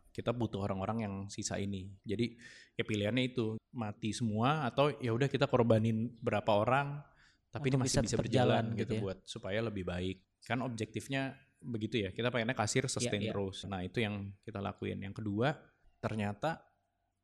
kita 0.10 0.32
butuh 0.32 0.64
orang-orang 0.64 1.04
yang 1.04 1.16
sisa 1.28 1.60
ini. 1.60 1.92
Jadi 2.08 2.40
ya 2.74 2.88
pilihannya 2.88 3.36
itu 3.36 3.60
mati 3.76 4.16
semua 4.16 4.64
atau 4.64 4.88
ya 4.98 5.12
udah 5.12 5.28
kita 5.28 5.44
korbanin 5.46 6.08
berapa 6.24 6.48
orang 6.56 7.04
tapi 7.52 7.68
Untuk 7.68 7.84
ini 7.84 7.84
masih 7.84 8.00
bisa 8.00 8.02
bisa, 8.08 8.16
berjalan 8.24 8.64
jalan 8.72 8.80
gitu, 8.80 8.80
gitu 8.80 8.94
ya. 8.96 9.02
buat 9.04 9.18
supaya 9.28 9.60
lebih 9.60 9.84
baik. 9.84 10.18
Kan 10.46 10.62
objektifnya 10.62 11.34
begitu 11.66 12.06
ya. 12.06 12.10
Kita 12.14 12.30
pengennya 12.30 12.54
kasir 12.56 12.86
sustain 12.86 13.26
iya. 13.26 13.34
terus. 13.34 13.66
Nah, 13.66 13.82
itu 13.82 14.00
yang 14.00 14.30
kita 14.46 14.62
lakuin. 14.62 15.02
Yang 15.02 15.26
kedua, 15.26 15.58
ternyata 15.98 16.62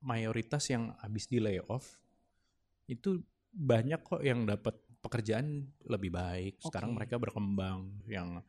mayoritas 0.01 0.65
yang 0.73 0.97
habis 0.97 1.29
di 1.29 1.37
layoff 1.37 2.01
itu 2.89 3.21
banyak 3.53 4.01
kok 4.01 4.25
yang 4.25 4.49
dapat 4.49 4.73
pekerjaan 5.05 5.69
lebih 5.85 6.09
baik. 6.09 6.57
Sekarang 6.61 6.97
mereka 6.97 7.21
berkembang 7.21 8.01
yang 8.09 8.41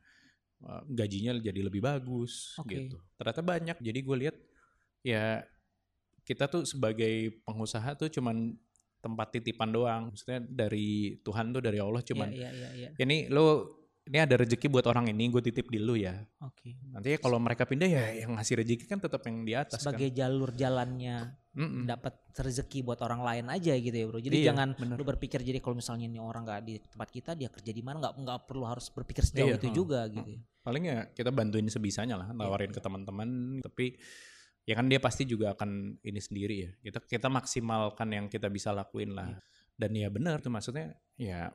uh, 0.65 0.81
gajinya 0.89 1.37
jadi 1.37 1.61
lebih 1.61 1.85
bagus 1.85 2.57
Oke. 2.57 2.89
gitu. 2.89 2.97
Ternyata 3.17 3.41
banyak. 3.45 3.77
Jadi 3.77 3.99
gue 4.01 4.17
lihat 4.25 4.37
ya 5.05 5.45
kita 6.23 6.49
tuh 6.49 6.63
sebagai 6.63 7.43
pengusaha 7.43 7.93
tuh 7.99 8.09
cuman 8.09 8.57
tempat 9.03 9.27
titipan 9.37 9.69
doang. 9.69 10.09
Maksudnya 10.09 10.41
dari 10.41 11.19
Tuhan 11.21 11.51
tuh 11.53 11.61
dari 11.61 11.77
Allah 11.77 12.01
cuman 12.01 12.29
Iya, 12.31 12.49
iya, 12.49 12.69
iya, 12.73 12.89
iya. 12.95 13.03
ini 13.03 13.27
lo 13.27 13.82
ini 14.03 14.19
ada 14.19 14.35
rezeki 14.35 14.67
buat 14.67 14.83
orang 14.83 15.07
ini 15.07 15.31
gue 15.31 15.39
titip 15.39 15.71
di 15.71 15.79
lu 15.79 15.95
ya. 15.95 16.11
Oke. 16.43 16.75
Nanti 16.91 17.15
kalau 17.15 17.39
mereka 17.39 17.63
pindah 17.63 17.87
ya 17.87 18.03
yang 18.19 18.35
ngasih 18.35 18.59
rezeki 18.59 18.83
kan 18.83 18.99
tetap 18.99 19.23
yang 19.23 19.47
di 19.47 19.55
atas 19.55 19.79
Sebagai 19.79 20.11
jalur 20.11 20.51
jalannya 20.51 21.17
kan. 21.23 21.39
Mm-mm. 21.53 21.85
dapat 21.85 22.17
rezeki 22.33 22.81
buat 22.81 22.97
orang 22.99 23.21
lain 23.21 23.45
aja 23.47 23.71
gitu 23.77 23.93
ya 23.93 24.05
bro. 24.09 24.19
Jadi 24.19 24.37
Iya, 24.41 24.51
jangan 24.51 24.75
bener. 24.75 24.95
lu 24.99 25.05
berpikir 25.05 25.39
jadi 25.39 25.61
kalau 25.61 25.77
misalnya 25.77 26.09
ini 26.09 26.19
orang 26.19 26.43
nggak 26.43 26.61
di 26.65 26.75
tempat 26.83 27.09
kita 27.09 27.31
dia 27.33 27.47
kerja 27.47 27.71
di 27.71 27.79
mana 27.79 28.01
nggak 28.01 28.13
nggak 28.19 28.39
perlu 28.43 28.65
harus 28.65 28.89
berpikir 28.89 29.23
sejauh 29.23 29.53
Iya, 29.53 29.57
itu 29.61 29.67
hmm, 29.69 29.77
juga 29.77 29.99
gitu. 30.09 30.29
ya. 30.33 30.39
paling 30.63 30.83
ya 30.83 30.97
kita 31.09 31.29
bantuin 31.29 31.67
sebisanya 31.67 32.15
lah 32.17 32.27
nawarin 32.31 32.71
ke 32.71 32.79
teman-teman 32.79 33.59
tapi 33.61 33.99
ya 34.63 34.73
kan 34.73 34.87
dia 34.87 34.95
pasti 34.97 35.23
juga 35.23 35.51
akan 35.53 35.99
ini 36.01 36.19
sendiri 36.19 36.55
ya 36.57 36.71
kita 36.81 36.99
kita 37.03 37.27
maksimalkan 37.27 38.07
yang 38.09 38.25
kita 38.27 38.47
bisa 38.47 38.71
lakuin 38.71 39.11
lah 39.11 39.27
Iya. 39.27 39.39
dan 39.75 39.91
ya 39.91 40.07
benar 40.07 40.39
tuh 40.39 40.49
maksudnya 40.49 40.95
ya 41.15 41.51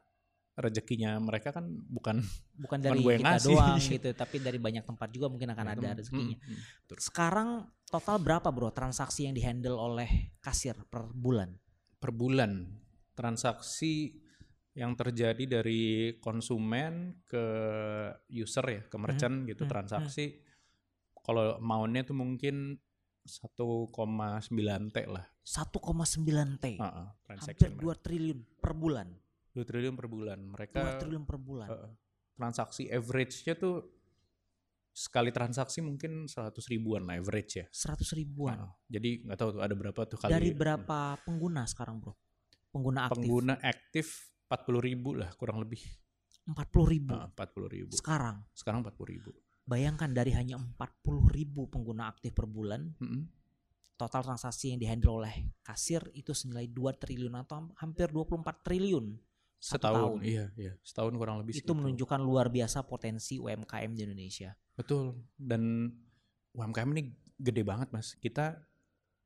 rezekinya 0.58 1.14
mereka 1.22 1.54
kan 1.54 1.64
bukan 1.70 2.18
Bukan 2.66 2.78
dari 2.82 2.98
kita 2.98 3.38
ngasih. 3.38 3.54
doang 3.54 3.78
gitu, 3.94 4.08
tapi 4.12 4.42
dari 4.42 4.58
banyak 4.58 4.82
tempat 4.82 5.08
juga 5.14 5.30
mungkin 5.30 5.54
akan 5.54 5.66
ada 5.70 5.88
Hmm, 5.94 5.98
rezekinya. 6.02 6.34
hmm, 6.34 6.46
hmm, 6.50 6.60
betul. 6.84 6.96
Sekarang 6.98 7.48
total 7.86 8.18
berapa 8.18 8.48
bro 8.50 8.74
transaksi 8.74 9.24
yang 9.24 9.34
dihandle 9.34 9.78
oleh 9.78 10.34
kasir 10.42 10.74
per 10.90 11.06
bulan? 11.08 11.54
per 11.98 12.14
bulan 12.14 12.62
transaksi 13.12 14.14
yang 14.70 14.94
terjadi 14.94 15.58
dari 15.58 16.14
konsumen 16.22 17.18
ke 17.26 17.42
user 18.30 18.62
ya 18.62 18.82
ke 18.86 18.94
merchant 18.94 19.42
gitu 19.42 19.66
hmm, 19.66 19.72
transaksi 19.74 20.38
kalau 21.18 21.58
amountnya 21.58 22.06
tuh 22.06 22.14
mungkin 22.14 22.78
1,9 23.26 23.90
T 24.94 24.98
lah 25.10 25.26
1,9 25.42 26.62
T. 26.62 26.66
Heeh, 26.78 26.78
Hampir 26.78 27.18
transaction 27.26 27.70
2 27.74 27.98
triliun 27.98 28.38
per 28.62 28.72
bulan. 28.72 29.08
2 29.58 29.66
triliun 29.66 29.94
per 29.98 30.06
bulan 30.06 30.38
2 30.38 30.54
mereka 30.54 30.78
triliun 31.02 31.24
per 31.26 31.38
bulan. 31.42 31.68
Heeh. 31.68 31.92
transaksi 32.38 32.86
average-nya 32.86 33.58
tuh 33.58 33.82
sekali 34.94 35.34
transaksi 35.34 35.82
mungkin 35.82 36.30
100 36.30 36.54
ribuan 36.70 37.02
lah 37.02 37.18
average 37.18 37.52
ya 37.58 37.66
100 37.66 38.14
ribuan. 38.14 38.62
Heeh. 38.62 38.72
jadi 38.86 39.10
nggak 39.26 39.38
tahu 39.38 39.48
tuh 39.58 39.62
ada 39.62 39.74
berapa 39.74 40.00
tuh 40.06 40.18
kali 40.22 40.30
Dari 40.30 40.50
berapa 40.54 40.98
pengguna 41.26 41.66
sekarang 41.66 41.98
bro? 41.98 42.14
Pengguna 42.70 43.10
aktif? 43.10 43.26
pengguna 43.26 43.54
aktif 43.58 44.06
40 44.46 44.86
ribu 44.86 45.10
lah 45.18 45.30
kurang 45.34 45.58
lebih 45.58 45.82
40 46.48 46.94
ribu. 46.94 47.12
Heeh, 47.12 47.28
40 47.34 47.74
ribu 47.74 47.92
Sekarang 47.98 48.46
sekarang 48.54 48.86
40 48.86 49.12
ribu 49.12 49.30
bayangkan 49.68 50.08
dari 50.16 50.32
hanya 50.32 50.56
40 50.56 51.28
ribu 51.28 51.68
pengguna 51.68 52.08
aktif 52.08 52.32
per 52.32 52.48
bulan, 52.48 52.88
Mm-mm. 52.96 53.28
total 54.00 54.24
transaksi 54.24 54.72
yang 54.72 54.80
dihandle 54.80 55.20
oleh 55.20 55.52
kasir 55.60 56.00
itu 56.16 56.32
senilai 56.32 56.72
2 56.72 56.96
triliun 56.96 57.36
atau 57.36 57.68
hampir 57.76 58.08
24 58.08 58.64
triliun. 58.64 59.12
Setahun 59.58 60.18
tahun. 60.18 60.18
iya 60.22 60.44
iya 60.54 60.72
setahun 60.80 61.14
kurang 61.18 61.42
lebih 61.42 61.58
Itu 61.58 61.74
menunjukkan 61.74 62.20
luar 62.22 62.46
biasa 62.48 62.86
potensi 62.86 63.36
UMKM 63.36 63.90
di 63.92 64.02
Indonesia. 64.06 64.54
betul 64.78 65.18
dan 65.34 65.90
UMKM 66.54 66.88
ini 66.94 67.02
gede 67.38 67.62
banget 67.66 67.90
mas 67.90 68.14
kita 68.18 68.62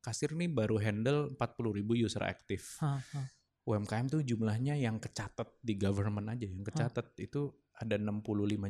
kasir 0.01 0.33
nih 0.33 0.49
baru 0.49 0.81
handle 0.81 1.31
40 1.37 1.77
ribu 1.79 1.93
user 1.95 2.25
aktif. 2.25 2.81
UMKM 3.63 4.11
tuh 4.11 4.21
jumlahnya 4.21 4.75
yang 4.75 4.99
kecatat 4.99 5.47
di 5.63 5.79
government 5.79 6.27
aja 6.27 6.43
yang 6.43 6.67
kecatat 6.67 7.15
itu 7.15 7.47
ada 7.73 7.95
65 7.95 8.19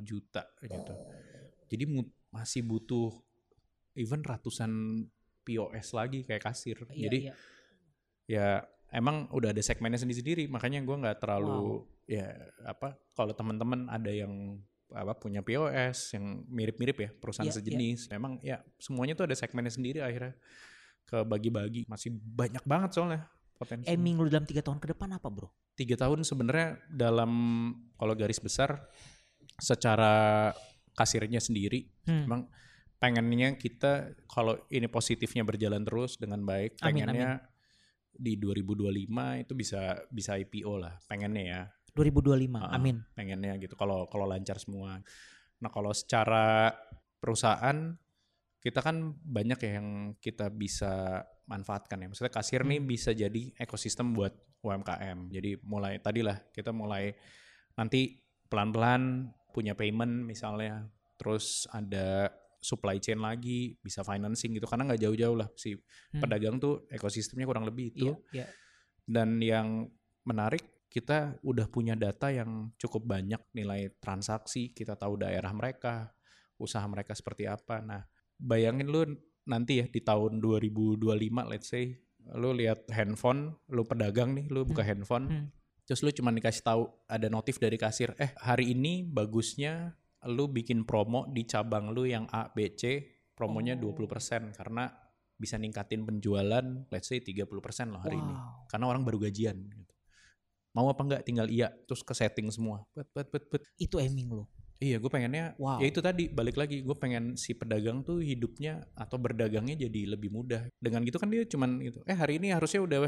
juta 0.05 0.45
gitu 0.61 0.93
jadi 1.65 1.83
masih 2.29 2.61
butuh 2.61 3.09
even 3.97 4.21
ratusan 4.21 4.69
POS 5.41 5.97
lagi 5.97 6.21
kayak 6.21 6.45
kasir 6.45 6.77
Iya, 6.93 7.09
jadi 7.09 7.19
iya. 7.25 7.33
ya 8.29 8.47
emang 8.93 9.25
udah 9.33 9.49
ada 9.49 9.59
segmennya 9.59 9.97
sendiri-sendiri 9.97 10.45
makanya 10.47 10.79
gua 10.85 11.01
nggak 11.01 11.17
terlalu 11.19 11.81
ya 12.05 12.29
apa 12.63 12.93
kalau 13.17 13.33
teman-teman 13.33 13.89
ada 13.89 14.13
yang 14.13 14.61
apa 14.93 15.17
punya 15.17 15.41
POS 15.41 16.13
yang 16.13 16.45
mirip-mirip 16.45 16.97
ya 17.01 17.09
perusahaan 17.17 17.49
Iya, 17.49 17.57
iya. 17.57 17.59
sejenis 17.65 17.99
memang 18.13 18.37
ya 18.45 18.61
semuanya 18.77 19.17
tuh 19.17 19.25
ada 19.25 19.33
segmennya 19.33 19.73
sendiri 19.73 20.05
akhirnya 20.05 20.37
ke 21.03 21.25
bagi-bagi 21.25 21.89
masih 21.89 22.13
banyak 22.13 22.61
banget 22.63 22.93
soalnya 22.93 23.25
potensi 23.57 23.89
aiming 23.89 24.21
lu 24.21 24.29
dalam 24.29 24.45
tiga 24.45 24.61
tahun 24.61 24.77
ke 24.77 24.93
depan 24.93 25.09
apa 25.17 25.27
bro? 25.33 25.49
tiga 25.73 25.97
tahun 25.97 26.21
sebenarnya 26.21 26.77
dalam 26.93 27.31
kalau 27.97 28.13
garis 28.13 28.37
besar 28.37 28.85
secara 29.57 30.51
kasirnya 30.93 31.41
sendiri 31.41 31.89
Hmm. 32.05 32.27
emang 32.27 32.41
pengennya 32.99 33.55
kita 33.55 34.11
kalau 34.27 34.59
ini 34.69 34.85
positifnya 34.87 35.41
berjalan 35.43 35.81
terus 35.83 36.15
dengan 36.15 36.43
baik 36.43 36.77
Amin, 36.79 37.03
pengennya 37.03 37.31
di 38.13 38.37
2025 38.37 39.09
itu 39.41 39.53
bisa 39.53 39.81
bisa 40.07 40.37
IPO 40.37 40.73
lah 40.77 40.93
pengennya 41.05 41.43
ya 41.43 41.61
2025, 41.93 42.57
Ah, 42.57 42.77
amin. 42.77 43.01
pengennya 43.13 43.57
gitu 43.57 43.73
kalau 43.73 44.05
kalau 44.07 44.25
lancar 44.25 44.57
semua 44.57 45.01
nah 45.57 45.69
kalau 45.69 45.93
secara 45.93 46.73
perusahaan 47.17 47.93
kita 48.59 48.79
kan 48.79 49.13
banyak 49.19 49.59
ya 49.59 49.71
yang 49.77 49.89
kita 50.17 50.47
bisa 50.47 51.23
manfaatkan 51.45 51.99
ya 51.99 52.07
maksudnya 52.07 52.31
kasir 52.31 52.63
nih 52.63 52.79
Hmm. 52.79 52.87
bisa 52.87 53.11
jadi 53.11 53.51
ekosistem 53.59 54.15
buat 54.15 54.31
UMKM 54.63 55.27
jadi 55.29 55.59
mulai 55.61 55.99
tadilah 55.99 56.39
kita 56.49 56.71
mulai 56.71 57.11
nanti 57.75 58.23
pelan-pelan 58.47 59.27
punya 59.51 59.75
payment 59.75 60.23
misalnya 60.23 60.87
terus 61.19 61.67
ada 61.69 62.31
supply 62.63 62.95
chain 62.97 63.19
lagi 63.19 63.75
bisa 63.77 64.01
financing 64.01 64.55
gitu 64.55 64.65
karena 64.65 64.87
nggak 64.87 65.01
jauh-jauh 65.03 65.35
lah 65.35 65.51
si 65.53 65.75
Hmm. 65.75 66.23
pedagang 66.23 66.57
tuh 66.57 66.87
ekosistemnya 66.87 67.43
kurang 67.43 67.67
lebih 67.67 67.91
itu 67.91 68.15
Iya, 68.31 68.43
iya. 68.43 68.45
dan 69.03 69.37
yang 69.37 69.91
menarik 70.23 70.63
kita 70.87 71.35
udah 71.41 71.65
punya 71.67 71.93
data 71.93 72.29
yang 72.29 72.71
cukup 72.77 73.03
banyak 73.03 73.41
nilai 73.51 73.91
transaksi 73.97 74.71
kita 74.71 74.93
tahu 74.93 75.19
daerah 75.19 75.49
mereka 75.51 76.13
usaha 76.55 76.85
mereka 76.85 77.11
seperti 77.11 77.43
apa 77.43 77.81
nah 77.81 78.05
bayangin 78.37 78.87
lu 78.87 79.01
nanti 79.43 79.81
ya 79.81 79.85
di 79.85 79.99
tahun 79.99 80.39
2025 80.39 81.03
let's 81.49 81.67
say 81.67 81.97
lu 82.37 82.55
lihat 82.55 82.87
handphone 82.87 83.51
lu 83.67 83.83
pedagang 83.83 84.31
nih 84.31 84.47
lu 84.47 84.63
buka 84.63 84.79
handphone 84.79 85.25
Hmm. 85.27 85.47
terus 85.83 85.99
lu 85.99 86.13
cuma 86.13 86.31
dikasih 86.31 86.63
tahu 86.63 86.87
ada 87.09 87.27
notif 87.27 87.57
dari 87.57 87.75
kasir 87.75 88.15
eh 88.15 88.31
hari 88.39 88.71
ini 88.71 89.03
bagusnya 89.03 89.97
lu 90.29 90.47
bikin 90.47 90.83
promo 90.87 91.27
di 91.31 91.43
cabang 91.43 91.91
lu 91.91 92.07
yang 92.07 92.27
A 92.31 92.49
B 92.51 92.71
C 92.75 93.03
promonya 93.33 93.75
Oh. 93.75 93.91
20% 93.91 94.53
karena 94.53 94.93
bisa 95.33 95.57
ningkatin 95.57 96.05
penjualan 96.05 96.63
let's 96.93 97.09
say 97.09 97.19
30% 97.19 97.49
loh 97.91 97.99
hari 97.99 98.15
ini 98.15 98.31
Wow. 98.31 98.69
karena 98.69 98.85
orang 98.87 99.03
baru 99.03 99.17
gajian 99.27 99.57
gitu. 99.73 99.93
Mau 100.73 100.89
apa 100.89 101.01
enggak 101.05 101.21
tinggal 101.25 101.47
iya 101.49 101.69
terus 101.85 102.01
ke 102.01 102.13
setting 102.15 102.49
semua. 102.49 102.81
Bet 102.97 103.09
bet 103.13 103.27
bet 103.29 103.45
bet. 103.49 103.61
Itu 103.77 104.01
aiming 104.01 104.29
lu. 104.33 104.45
Iya, 104.81 104.99
gue 104.99 105.07
pengennya 105.07 105.53
Wow. 105.61 105.79
ya 105.79 105.87
itu 105.87 106.01
tadi 106.01 106.27
balik 106.33 106.57
lagi 106.57 106.81
gue 106.81 106.95
pengen 106.97 107.37
si 107.37 107.53
pedagang 107.53 108.01
tuh 108.03 108.19
hidupnya 108.19 108.83
atau 108.97 109.15
berdagangnya 109.21 109.85
jadi 109.87 110.17
lebih 110.17 110.33
mudah. 110.33 110.65
Dengan 110.81 111.05
gitu 111.05 111.17
kan 111.21 111.29
dia 111.29 111.45
cuman 111.45 111.77
gitu. 111.81 112.01
Eh 112.09 112.17
hari 112.17 112.37
ini 112.41 112.51
harusnya 112.51 112.81
udah 112.83 112.99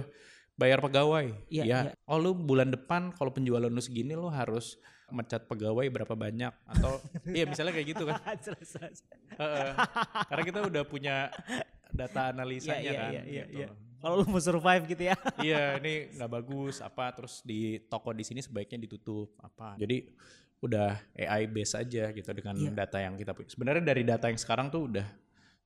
bayar 0.56 0.80
pegawai. 0.80 1.26
Iya, 1.52 1.64
ya. 1.64 1.80
iya. 1.90 1.92
Oh 2.08 2.18
lu 2.22 2.34
bulan 2.38 2.72
depan 2.72 3.12
kalau 3.18 3.34
penjualan 3.34 3.68
lu 3.68 3.82
segini 3.84 4.14
lu 4.16 4.30
harus 4.30 4.78
mecat 5.12 5.46
pegawai 5.46 5.86
berapa 5.88 6.14
banyak 6.14 6.54
atau 6.66 6.98
iya 7.30 7.46
misalnya 7.46 7.74
kayak 7.74 7.88
gitu 7.94 8.04
kan. 8.06 8.18
Heeh. 9.42 9.72
Karena 10.26 10.44
kita 10.44 10.60
udah 10.66 10.84
punya 10.84 11.30
data 11.92 12.34
analisanya 12.34 12.82
Iya, 12.82 12.92
iya, 12.92 13.00
kan. 13.00 13.12
iya, 13.12 13.22
iya, 13.24 13.44
gitu. 13.46 13.60
iya. 13.62 13.68
Kalau 13.96 14.22
lu 14.22 14.26
mau 14.28 14.38
survive 14.38 14.84
gitu 14.86 15.04
ya. 15.06 15.16
iya 15.46 15.78
ini 15.78 16.14
nggak 16.14 16.32
bagus 16.32 16.82
apa 16.82 17.10
terus 17.14 17.42
di 17.42 17.78
toko 17.86 18.14
di 18.14 18.22
sini 18.22 18.42
sebaiknya 18.42 18.82
ditutup 18.82 19.34
apa 19.40 19.78
jadi 19.78 20.06
udah 20.62 20.98
AI 21.14 21.46
base 21.46 21.78
aja 21.78 22.10
gitu 22.10 22.30
dengan 22.34 22.56
Iya. 22.58 22.72
data 22.74 22.98
yang 22.98 23.14
kita 23.14 23.34
punya 23.34 23.50
sebenarnya 23.50 23.84
dari 23.86 24.02
data 24.02 24.26
yang 24.32 24.40
sekarang 24.40 24.74
tuh 24.74 24.90
udah 24.90 25.06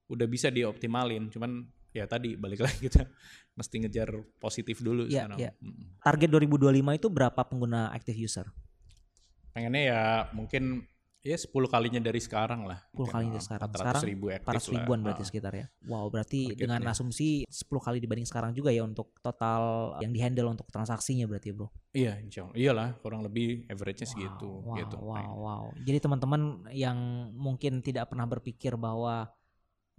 udah 0.10 0.28
bisa 0.28 0.50
dioptimalin 0.50 1.30
cuman 1.30 1.64
ya 1.90 2.04
tadi 2.06 2.36
balik 2.36 2.60
lagi 2.60 2.90
kita 2.90 3.06
mesti 3.60 3.76
ngejar 3.86 4.10
positif 4.40 4.80
dulu 4.80 5.08
sekarang. 5.08 5.38
iya. 5.40 5.52
Mm. 5.60 6.00
Target 6.04 6.30
2025 6.32 7.00
itu 7.00 7.08
berapa 7.08 7.42
pengguna 7.44 7.92
active 7.92 8.18
user? 8.18 8.48
Pengennya 9.60 9.84
ya 9.86 10.02
mungkin 10.32 10.88
Ya 11.20 11.36
10 11.36 11.52
kalinya 11.68 12.00
dari 12.00 12.24
sekarang 12.24 12.64
lah. 12.64 12.80
10 12.96 13.12
kalinya 13.12 13.36
dari 13.36 13.44
sekarang. 13.44 13.68
400 13.68 13.84
Sekarang 13.84 14.04
ribu 14.08 14.26
active 14.32 14.48
400 14.48 14.56
lah. 14.56 14.72
ribuan 14.80 15.00
berarti 15.04 15.20
Ah. 15.20 15.28
sekitar 15.28 15.52
ya. 15.52 15.66
Wow, 15.84 16.06
berarti 16.08 16.40
Targetnya. 16.48 16.62
dengan 16.64 16.82
asumsi 16.88 17.28
10 17.44 17.82
kali 17.84 17.98
dibanding 18.00 18.24
sekarang 18.24 18.52
juga 18.56 18.72
ya 18.72 18.88
untuk 18.88 19.12
total 19.20 19.62
yang 20.00 20.16
dihandle 20.16 20.48
untuk 20.48 20.72
transaksinya 20.72 21.28
berarti 21.28 21.52
ya, 21.52 21.56
Bro. 21.60 21.68
Iya, 21.92 22.14
insya 22.24 22.48
Allah. 22.48 22.56
Iyalah, 22.56 22.90
kurang 23.04 23.28
lebih 23.28 23.68
average-nya 23.68 24.08
segitu. 24.08 24.48
Wow, 24.64 24.80
gitu. 24.80 24.96
wow, 24.96 25.32
wow. 25.36 25.64
Jadi 25.76 26.00
teman-teman 26.00 26.42
yang 26.72 26.96
mungkin 27.36 27.84
tidak 27.84 28.08
pernah 28.08 28.24
berpikir 28.24 28.80
bahwa 28.80 29.28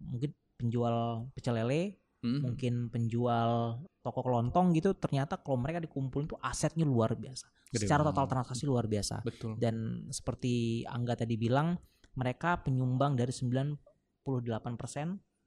mungkin 0.01 0.33
penjual 0.57 1.29
pecel 1.37 1.53
lele, 1.53 2.01
Hmm. 2.25 2.49
mungkin 2.49 2.89
penjual 2.89 3.77
toko 4.01 4.25
kelontong 4.25 4.73
gitu, 4.73 4.97
ternyata 4.97 5.37
kalau 5.37 5.57
mereka 5.57 5.81
dikumpulin 5.81 6.29
tuh 6.29 6.41
asetnya 6.41 6.85
luar 6.85 7.13
biasa. 7.13 7.45
Gede 7.71 7.87
Secara 7.87 8.03
total 8.03 8.27
banget. 8.27 8.33
transaksi 8.35 8.65
luar 8.67 8.85
biasa. 8.85 9.23
Betul. 9.23 9.55
Dan 9.55 9.77
seperti 10.11 10.83
Angga 10.85 11.15
tadi 11.15 11.39
bilang, 11.39 11.79
mereka 12.13 12.59
penyumbang 12.61 13.15
dari 13.15 13.31
98% 13.31 13.79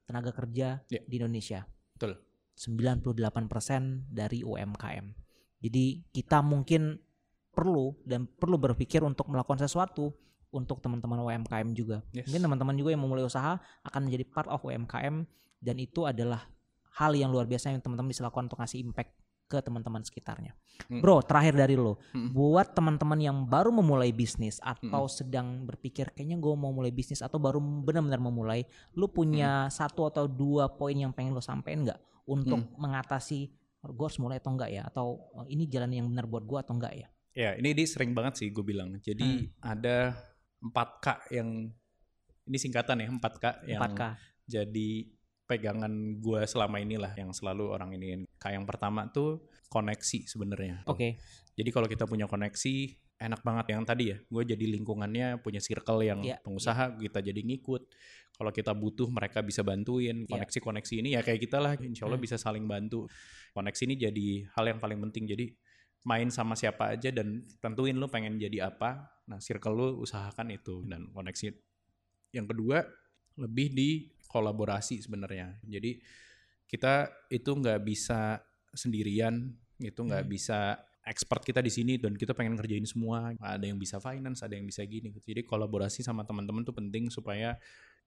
tenaga 0.04 0.32
kerja 0.32 0.80
Ya. 0.88 1.00
di 1.04 1.14
Indonesia. 1.16 1.68
Betul. 1.92 2.16
98% 2.56 4.08
dari 4.08 4.40
UMKM. 4.40 5.06
Jadi 5.60 6.04
kita 6.10 6.40
mungkin 6.40 6.96
perlu 7.50 7.94
dan 8.02 8.26
perlu 8.26 8.56
berpikir 8.56 9.00
untuk 9.00 9.28
melakukan 9.28 9.60
sesuatu 9.60 10.12
untuk 10.48 10.78
teman-teman 10.80 11.18
UMKM 11.20 11.72
juga. 11.72 12.02
Yes. 12.10 12.28
Mungkin 12.28 12.42
teman-teman 12.42 12.74
juga 12.74 12.90
yang 12.90 13.02
memulai 13.02 13.24
usaha 13.24 13.58
akan 13.82 14.00
menjadi 14.06 14.24
part 14.26 14.46
of 14.46 14.62
UMKM 14.62 15.26
dan 15.58 15.76
itu 15.76 16.04
adalah 16.04 16.46
hal 16.94 17.10
yang 17.12 17.28
luar 17.28 17.44
biasa 17.44 17.68
yang 17.68 17.82
teman-teman 17.82 18.06
bisa 18.08 18.22
lakukan 18.22 18.46
untuk 18.46 18.60
ngasih 18.60 18.80
impact 18.80 19.10
ke 19.54 19.62
teman-teman 19.62 20.02
sekitarnya. 20.02 20.52
Hmm. 20.90 20.98
Bro, 20.98 21.22
terakhir 21.22 21.54
dari 21.54 21.78
lo, 21.78 22.02
Hmm. 22.10 22.34
buat 22.34 22.74
teman-teman 22.74 23.16
yang 23.16 23.38
baru 23.46 23.70
memulai 23.70 24.10
bisnis 24.10 24.58
atau 24.58 25.06
sedang 25.06 25.62
berpikir 25.62 26.10
kayaknya 26.10 26.34
gue 26.36 26.54
mau 26.54 26.70
mulai 26.70 26.90
bisnis 26.90 27.22
atau 27.22 27.38
baru 27.38 27.62
benar-benar 27.62 28.18
memulai, 28.18 28.66
lu 28.92 29.06
punya 29.06 29.70
satu 29.70 30.10
atau 30.10 30.26
dua 30.26 30.66
poin 30.68 30.94
yang 30.94 31.14
pengen 31.14 31.30
lo 31.30 31.40
sampein 31.40 31.86
nggak 31.86 31.98
untuk 32.26 32.58
mengatasi 32.74 33.54
gue 33.84 34.00
harus 34.00 34.16
mulai 34.16 34.40
atau 34.40 34.48
enggak 34.48 34.70
ya 34.72 34.82
atau 34.82 35.20
"Oh, 35.30 35.44
ini 35.44 35.68
jalan 35.68 35.92
yang 35.92 36.08
benar 36.08 36.24
buat 36.24 36.42
gue 36.42 36.56
atau 36.56 36.72
enggak 36.72 36.94
ya? 36.96 37.08
Ya, 37.36 37.50
ini 37.52 37.70
dia 37.70 37.84
sering 37.84 38.16
banget 38.16 38.40
sih 38.40 38.48
gue 38.48 38.64
bilang. 38.64 38.96
Jadi 38.98 39.44
Hmm. 39.44 39.52
ada 39.60 40.16
4K 40.58 41.06
yang 41.30 41.68
ini 42.44 42.56
singkatan 42.56 42.96
ya, 42.96 43.08
4K 43.12 43.44
yang 43.68 43.80
4K. 43.84 44.02
jadi 44.44 44.90
pegangan 45.44 45.92
gue 46.20 46.40
selama 46.48 46.80
inilah 46.80 47.12
yang 47.16 47.30
selalu 47.30 47.68
orang 47.68 47.92
ini. 47.96 48.24
K 48.40 48.56
yang 48.56 48.64
pertama 48.64 49.08
tuh 49.12 49.44
koneksi 49.68 50.24
sebenarnya. 50.24 50.84
Oke. 50.88 51.20
Jadi 51.54 51.70
kalau 51.70 51.86
kita 51.86 52.08
punya 52.08 52.24
koneksi 52.24 52.74
enak 53.14 53.40
banget 53.46 53.66
yang 53.76 53.84
tadi 53.86 54.04
ya. 54.10 54.18
Gue 54.26 54.42
jadi 54.48 54.64
lingkungannya 54.74 55.38
punya 55.44 55.60
circle 55.62 56.02
yang 56.02 56.20
Iya, 56.24 56.40
pengusaha 56.42 56.96
kita 56.98 57.20
jadi 57.20 57.40
ngikut. 57.40 57.82
Kalau 58.34 58.50
kita 58.50 58.74
butuh 58.74 59.06
mereka 59.12 59.44
bisa 59.44 59.62
bantuin. 59.62 60.26
Iya. 60.26 60.30
Koneksi-koneksi 60.34 60.94
ini 60.98 61.08
ya 61.14 61.20
kayak 61.22 61.40
kita 61.44 61.58
lah. 61.62 61.78
Insya 61.78 62.08
Allah 62.08 62.18
Hmm. 62.18 62.26
bisa 62.26 62.36
saling 62.40 62.64
bantu. 62.66 63.06
Koneksi 63.54 63.82
ini 63.86 63.94
jadi 64.00 64.28
hal 64.58 64.64
yang 64.66 64.80
paling 64.82 64.98
penting. 65.08 65.30
Jadi 65.30 65.54
main 66.04 66.28
sama 66.28 66.52
siapa 66.58 66.96
aja 66.96 67.08
dan 67.14 67.46
tentuin 67.62 67.94
lu 67.96 68.08
pengen 68.10 68.36
jadi 68.40 68.68
apa. 68.72 69.08
Nah 69.30 69.38
circle 69.40 69.72
lu 69.72 69.88
usahakan 70.02 70.52
itu 70.52 70.82
dan 70.84 71.08
koneksi. 71.14 71.54
Yang 72.34 72.46
kedua 72.50 72.82
lebih 73.38 73.68
di 73.72 73.90
kolaborasi 74.34 74.98
sebenarnya. 74.98 75.62
Jadi 75.62 76.02
kita 76.66 77.06
itu 77.30 77.54
nggak 77.54 77.86
bisa 77.86 78.42
sendirian, 78.74 79.54
itu 79.78 80.00
nggak 80.02 80.26
Hmm. 80.26 80.32
bisa 80.34 80.74
expert 81.06 81.44
kita 81.46 81.60
di 81.62 81.70
sini 81.70 82.00
dan 82.00 82.18
kita 82.18 82.34
pengen 82.34 82.58
ngerjain 82.58 82.88
semua. 82.88 83.30
Ada 83.38 83.70
yang 83.70 83.78
bisa 83.78 84.02
finance, 84.02 84.42
ada 84.42 84.58
yang 84.58 84.66
bisa 84.66 84.82
gini. 84.82 85.14
Jadi 85.22 85.46
kolaborasi 85.46 86.02
sama 86.02 86.26
teman-teman 86.26 86.66
tuh 86.66 86.74
penting 86.74 87.12
supaya 87.14 87.54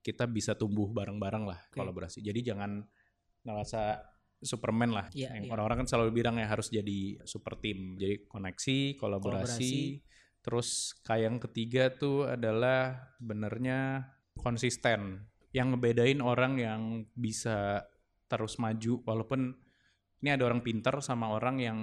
kita 0.03 0.27
bisa 0.27 0.57
tumbuh 0.57 0.91
bareng-bareng 0.91 1.47
lah 1.47 1.59
Oke. 1.71 1.79
kolaborasi. 1.79 2.19
Jadi 2.19 2.43
jangan 2.43 2.83
ngerasa 3.47 4.03
Superman 4.37 4.93
lah. 4.93 5.09
Iya, 5.17 5.33
Yang 5.33 5.49
iya. 5.49 5.51
Orang-orang 5.57 5.77
kan 5.81 5.87
selalu 5.89 6.11
bilang 6.13 6.37
ya 6.37 6.45
harus 6.45 6.69
jadi 6.69 7.17
super 7.25 7.57
tim. 7.57 7.97
Jadi 7.97 8.29
koneksi, 8.29 8.77
kolaborasi. 9.01 9.41
Kolaborasi. 9.49 9.75
Terus 10.45 10.69
kayak 11.01 11.23
yang 11.25 11.37
ketiga 11.41 11.83
tuh 11.89 12.29
adalah 12.29 13.13
benernya 13.17 14.13
konsisten. 14.37 15.25
Yang 15.55 15.67
ngebedain 15.75 16.19
orang 16.19 16.53
yang 16.59 16.81
bisa 17.15 17.87
terus 18.27 18.59
maju 18.59 18.99
walaupun 19.07 19.55
ini 20.19 20.29
ada 20.33 20.43
orang 20.43 20.59
pinter 20.59 20.99
sama 20.99 21.31
orang 21.31 21.55
yang 21.61 21.79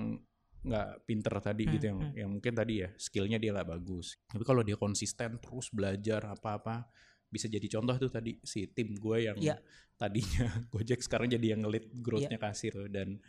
nggak 0.64 1.05
pinter 1.05 1.33
tadi 1.44 1.64
Hmm, 1.68 1.72
gitu 1.77 1.85
yang 1.92 2.00
hmm. 2.00 2.14
yang 2.16 2.31
mungkin 2.33 2.53
tadi 2.57 2.74
ya 2.85 2.88
skillnya 2.96 3.37
dia 3.37 3.53
nggak 3.53 3.68
bagus 3.68 4.16
tapi 4.29 4.44
kalau 4.48 4.64
dia 4.64 4.81
konsisten 4.81 5.37
terus 5.37 5.68
belajar 5.68 6.24
apa-apa 6.24 6.88
bisa 7.29 7.53
jadi 7.53 7.68
contoh 7.68 7.96
tuh 8.00 8.09
tadi 8.09 8.40
si 8.40 8.64
tim 8.72 8.96
gue 8.96 9.29
yang 9.29 9.37
Iya. 9.37 9.61
tadinya 10.00 10.48
Gojek 10.72 11.05
sekarang 11.05 11.29
jadi 11.29 11.53
yang 11.57 11.68
ngelit 11.68 11.92
growth-nya 12.00 12.40
Iya. 12.40 12.44
kasir 12.48 12.74
dan 12.88 13.20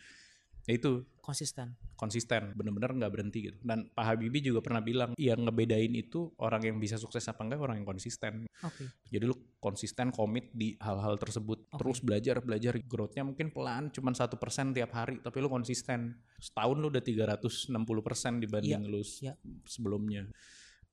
itu 0.67 1.05
Konsisten. 1.19 1.73
konsisten 1.93 2.53
bener-bener 2.53 2.89
nggak 2.91 3.09
berhenti 3.09 3.39
gitu 3.43 3.57
dan 3.61 3.85
Pak 3.87 4.05
Habibie 4.05 4.41
juga 4.41 4.61
pernah 4.61 4.77
bilang 4.79 5.13
yang 5.15 5.41
ngebedain 5.41 5.89
itu 5.89 6.29
orang 6.37 6.61
yang 6.63 6.77
bisa 6.77 6.95
sukses 6.95 7.25
apa 7.25 7.41
enggak 7.41 7.57
orang 7.59 7.77
yang 7.77 7.87
konsisten 7.87 8.45
Oke. 8.61 8.85
jadi 9.07 9.25
lu 9.25 9.33
konsisten 9.57 10.09
komit 10.09 10.49
di 10.51 10.77
hal-hal 10.77 11.15
tersebut 11.15 11.65
Oke. 11.67 11.77
terus 11.77 11.97
belajar 11.99 12.39
belajar 12.39 12.77
growth-nya 12.79 13.21
mungkin 13.23 13.49
pelan 13.49 13.89
cuman 13.89 14.13
satu 14.13 14.35
persen 14.35 14.69
tiap 14.69 14.89
hari 14.91 15.17
tapi 15.17 15.37
lu 15.37 15.47
konsisten 15.47 16.13
setahun 16.37 16.77
lu 16.77 16.89
udah 16.89 17.01
360 17.01 17.73
persen 18.01 18.37
dibanding 18.37 18.85
lu 18.85 19.01
s- 19.01 19.21
iya. 19.21 19.33
sebelumnya 19.63 20.29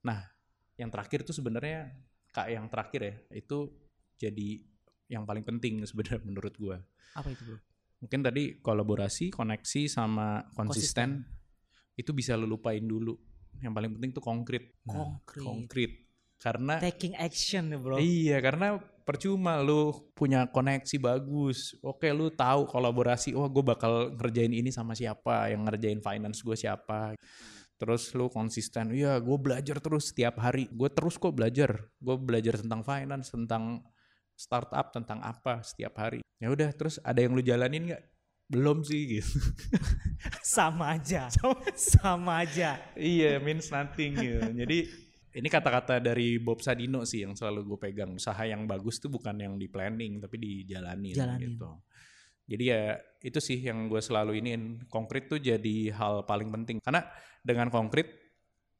nah 0.00 0.24
yang 0.74 0.88
terakhir 0.88 1.22
tuh 1.22 1.32
sebenarnya 1.32 1.92
kak 2.28 2.48
yang 2.48 2.64
terakhir 2.66 3.00
ya 3.02 3.14
itu 3.36 3.68
jadi 4.16 4.48
yang 5.08 5.24
paling 5.24 5.42
penting 5.42 5.80
sebenarnya 5.82 6.24
menurut 6.28 6.56
gua 6.56 6.80
Apa 7.12 7.28
itu, 7.28 7.44
Bro? 7.44 7.60
Mungkin 8.02 8.20
tadi 8.26 8.58
kolaborasi, 8.58 9.30
koneksi 9.30 9.82
sama 9.86 10.42
konsisten, 10.58 11.22
itu 11.94 12.10
bisa 12.10 12.34
lu 12.34 12.50
lupain 12.50 12.82
dulu. 12.82 13.14
Yang 13.62 13.72
paling 13.78 13.90
penting 13.94 14.10
tuh 14.10 14.24
konkret. 14.24 14.74
Nah, 14.82 15.22
Konkret. 15.22 15.44
konkret. 15.46 15.92
Karena 16.42 16.82
Taking 16.82 17.14
action 17.14 17.70
ya, 17.70 17.78
Bro. 17.78 18.02
iya, 18.02 18.42
karena 18.42 18.74
percuma 19.06 19.62
lu 19.62 19.94
punya 20.18 20.50
koneksi 20.50 20.98
bagus. 20.98 21.78
Oke, 21.78 22.10
lu 22.10 22.34
tahu 22.34 22.66
kolaborasi, 22.66 23.38
oh 23.38 23.46
gue 23.46 23.62
bakal 23.62 24.10
ngerjain 24.18 24.50
ini 24.50 24.74
sama 24.74 24.98
siapa, 24.98 25.54
yang 25.54 25.62
ngerjain 25.62 26.02
finance 26.02 26.42
gue 26.42 26.58
siapa. 26.58 27.14
Terus 27.78 28.10
lu 28.18 28.26
konsisten, 28.26 28.90
iya 28.90 29.22
gue 29.22 29.38
belajar 29.38 29.78
terus 29.78 30.10
setiap 30.10 30.42
hari. 30.42 30.66
Gue 30.74 30.90
terus 30.90 31.14
kok 31.14 31.34
belajar. 31.34 31.86
Gue 32.02 32.18
belajar 32.18 32.58
tentang 32.58 32.82
finance, 32.82 33.30
tentang 33.30 33.86
startup, 34.42 34.90
tentang 34.90 35.22
apa 35.22 35.62
setiap 35.62 35.94
hari. 36.02 36.26
Ya 36.42 36.50
udah, 36.50 36.74
terus 36.74 36.98
ada 37.06 37.22
yang 37.22 37.38
lu 37.38 37.42
jalanin 37.42 37.94
nggak? 37.94 38.02
Belum 38.50 38.82
sih 38.82 39.22
gitu. 39.22 39.38
Sama 40.58 40.98
aja. 40.98 41.30
Sama 41.94 42.42
aja. 42.42 42.82
iya, 42.98 43.38
means 43.38 43.70
nothing 43.70 44.18
gitu. 44.18 44.42
Jadi 44.50 44.78
ini 45.32 45.48
kata-kata 45.48 45.96
dari 45.96 46.36
Bob 46.36 46.60
Sadino 46.60 47.08
sih 47.08 47.24
yang 47.24 47.32
selalu 47.32 47.64
gue 47.64 47.78
pegang. 47.80 48.12
Usaha 48.12 48.42
yang 48.44 48.68
bagus 48.68 49.00
tuh 49.00 49.08
bukan 49.08 49.38
yang 49.40 49.54
di 49.56 49.70
planning 49.70 50.20
tapi 50.20 50.36
dijalanin 50.36 51.16
Jalanin. 51.16 51.56
gitu. 51.56 51.70
Jadi 52.44 52.64
ya 52.68 53.00
itu 53.24 53.38
sih 53.40 53.56
yang 53.62 53.88
gue 53.88 54.02
selalu 54.04 54.36
iniin. 54.44 54.84
Konkret 54.92 55.32
tuh 55.32 55.40
jadi 55.40 55.94
hal 55.96 56.28
paling 56.28 56.52
penting. 56.52 56.84
Karena 56.84 57.06
dengan 57.40 57.72
konkret 57.72 58.21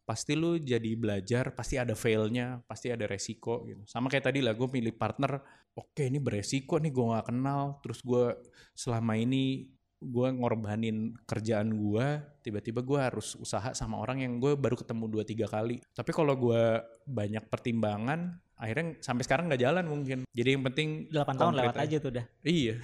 pasti 0.03 0.35
lu 0.35 0.59
jadi 0.59 0.99
belajar, 0.99 1.55
pasti 1.55 1.79
ada 1.79 1.95
failnya, 1.95 2.61
pasti 2.67 2.91
ada 2.91 3.07
resiko 3.07 3.63
gitu. 3.67 3.83
Sama 3.87 4.11
kayak 4.11 4.31
tadi 4.31 4.43
lah 4.43 4.55
gue 4.55 4.67
milih 4.67 4.95
partner, 4.99 5.39
oke 5.79 6.03
ini 6.03 6.19
beresiko 6.19 6.79
nih 6.83 6.91
gue 6.91 7.05
gak 7.15 7.31
kenal, 7.31 7.79
terus 7.81 8.03
gue 8.03 8.35
selama 8.75 9.15
ini 9.15 9.71
gue 10.03 10.29
ngorbanin 10.35 11.15
kerjaan 11.23 11.71
gue, 11.71 12.07
tiba-tiba 12.43 12.83
gue 12.83 12.99
harus 12.99 13.39
usaha 13.39 13.71
sama 13.71 14.03
orang 14.03 14.27
yang 14.27 14.43
gue 14.43 14.59
baru 14.59 14.75
ketemu 14.75 15.05
dua 15.07 15.23
tiga 15.23 15.47
kali. 15.47 15.79
Tapi 15.95 16.11
kalau 16.11 16.35
gue 16.35 16.83
banyak 17.07 17.47
pertimbangan, 17.47 18.35
akhirnya 18.59 18.99
sampai 18.99 19.23
sekarang 19.23 19.47
nggak 19.47 19.63
jalan 19.63 19.87
mungkin. 19.87 20.19
Jadi 20.35 20.49
yang 20.59 20.67
penting 20.67 21.07
8 21.11 21.39
tahun 21.39 21.55
lewat 21.55 21.77
aja 21.79 21.97
tuh 22.03 22.11
udah. 22.19 22.27
Iya. 22.43 22.83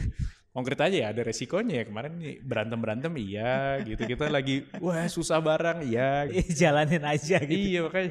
Konkret 0.59 0.81
aja 0.83 0.97
ya 0.99 1.09
ada 1.11 1.23
resikonya 1.23 1.75
ya 1.79 1.85
kemarin 1.87 2.19
nih 2.19 2.43
berantem-berantem 2.43 3.15
iya 3.17 3.79
gitu 3.81 4.03
kita 4.03 4.27
lagi 4.27 4.67
wah 4.79 5.07
susah 5.07 5.39
barang 5.39 5.87
iya 5.87 6.27
gitu. 6.27 6.51
Jalanin 6.61 7.07
aja 7.07 7.39
gitu. 7.39 7.55
iya 7.55 7.81
makanya 7.81 8.11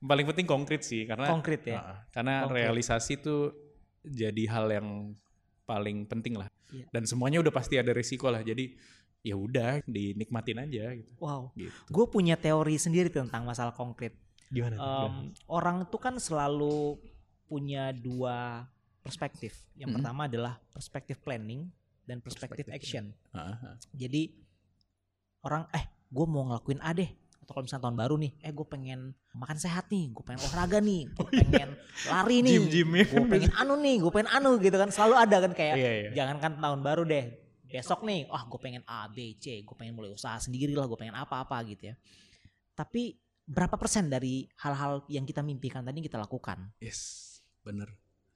paling 0.00 0.24
penting 0.24 0.46
konkret 0.46 0.80
sih 0.80 1.04
karena 1.04 1.28
Konkret 1.28 1.60
ya? 1.64 1.76
Heeh, 1.76 1.96
karena 2.10 2.34
Konkret. 2.42 2.56
realisasi 2.64 3.12
tuh 3.18 3.52
jadi 4.00 4.42
hal 4.48 4.66
yang 4.70 4.88
paling 5.62 6.04
penting 6.04 6.36
lah 6.36 6.48
Iya. 6.68 6.88
dan 6.90 7.04
semuanya 7.04 7.38
udah 7.38 7.52
pasti 7.52 7.76
ada 7.76 7.92
resiko 7.92 8.26
lah 8.26 8.40
jadi 8.40 8.72
ya 9.20 9.36
udah 9.36 9.84
dinikmatin 9.84 10.58
aja 10.58 10.90
gitu 10.92 11.12
Wow. 11.16 11.52
gitu 11.54 11.76
Gue 11.88 12.06
punya 12.08 12.34
teori 12.34 12.76
sendiri 12.76 13.08
tentang 13.08 13.44
masalah 13.44 13.70
konkret. 13.70 14.16
gimana 14.48 14.76
Em, 14.76 15.14
orang 15.46 15.84
tuh 15.86 15.98
kan 15.98 16.16
selalu 16.16 16.96
punya 17.44 17.92
dua 17.92 18.64
perspektif. 19.04 19.52
Yang 19.74 19.88
Mhm. 19.90 19.96
pertama 20.00 20.20
adalah 20.24 20.52
perspektif 20.68 21.20
planning 21.20 21.68
dan 22.02 22.18
perspektif 22.18 22.64
action. 22.68 23.12
Heeh, 23.30 23.76
Jadi 23.92 24.22
orang 25.42 25.68
eh 25.70 25.84
gue 26.08 26.26
mau 26.26 26.48
ngelakuin 26.48 26.80
A 26.80 26.90
deh 26.90 27.10
atau 27.36 27.52
kalau 27.52 27.64
misalnya 27.64 27.84
tahun 27.84 27.98
baru 27.98 28.14
nih 28.16 28.32
eh 28.40 28.48
gue 28.50 28.64
pengen 28.64 29.00
makan 29.34 29.58
sehat 29.58 29.84
nih 29.86 30.08
gue 30.08 30.24
pengen 30.24 30.40
olahraga 30.42 30.80
nih 30.80 31.02
gue 31.12 31.20
Oh, 31.20 31.28
iya. 31.28 31.40
pengen 31.44 31.68
lari 32.06 32.36
nih 32.40 32.56
ya. 32.56 33.04
gue 33.04 33.24
pengen 33.28 33.52
anu 33.52 33.74
nih 33.76 33.96
gue 34.00 34.08
pengen 34.10 34.30
anu 34.32 34.50
gitu 34.56 34.72
kan 34.74 34.88
selalu 34.88 35.14
ada 35.18 35.36
kan 35.38 35.52
kayak 35.52 35.76
Iya, 35.76 35.90
iya. 35.92 36.10
jangankan 36.14 36.56
tahun 36.56 36.80
baru 36.80 37.02
deh 37.04 37.24
besok 37.66 38.00
nih 38.02 38.24
wah 38.26 38.40
gue 38.42 38.56
pengen 38.58 38.80
A 38.86 39.04
B 39.06 39.36
C 39.36 39.60
gue 39.60 39.76
pengen 39.76 39.92
mulai 39.92 40.08
usaha 40.08 40.38
sendiri 40.38 40.72
lah 40.72 40.86
gue 40.86 40.96
pengen 40.96 41.12
apa-apa 41.12 41.60
gitu 41.66 41.92
ya 41.92 41.94
tapi 42.72 43.12
berapa 43.44 43.76
persen 43.76 44.08
dari 44.08 44.48
hal-hal 44.56 45.04
yang 45.06 45.22
kita 45.22 45.44
mimpikan 45.44 45.84
tadi 45.84 46.00
kita 46.00 46.16
lakukan 46.16 46.72
Yes, 46.80 47.28
bener. 47.60 47.92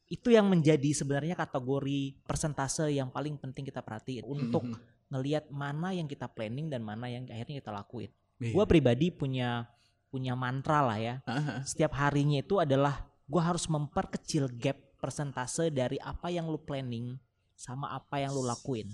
Itu 0.08 0.32
yang 0.32 0.48
menjadi 0.48 0.88
sebenarnya 0.96 1.36
kategori 1.36 2.16
persentase 2.24 2.88
yang 2.88 3.12
paling 3.12 3.36
penting 3.36 3.68
kita 3.68 3.84
perhatiin 3.84 4.24
untuk 4.24 4.64
Mhm. 4.64 4.80
ngelihat 5.12 5.44
mana 5.52 5.92
yang 5.92 6.08
kita 6.08 6.28
planning 6.28 6.72
dan 6.72 6.80
mana 6.80 7.12
yang 7.12 7.28
akhirnya 7.28 7.60
kita 7.60 7.72
lakuin. 7.72 8.08
Iya. 8.40 8.52
Gue 8.56 8.64
pribadi 8.64 9.12
punya 9.12 9.68
punya 10.08 10.32
mantra 10.32 10.80
lah 10.80 10.96
ya. 10.96 11.14
Ah. 11.28 11.60
Setiap 11.64 11.92
harinya 12.00 12.40
itu 12.40 12.56
adalah 12.56 13.04
gue 13.28 13.42
harus 13.44 13.68
memperkecil 13.68 14.48
gap 14.56 14.80
persentase 14.96 15.68
dari 15.68 16.00
apa 16.00 16.32
yang 16.32 16.48
lu 16.48 16.56
planning 16.56 17.20
sama 17.52 17.92
apa 17.92 18.24
yang 18.24 18.32
lu 18.32 18.40
lakuin. 18.40 18.88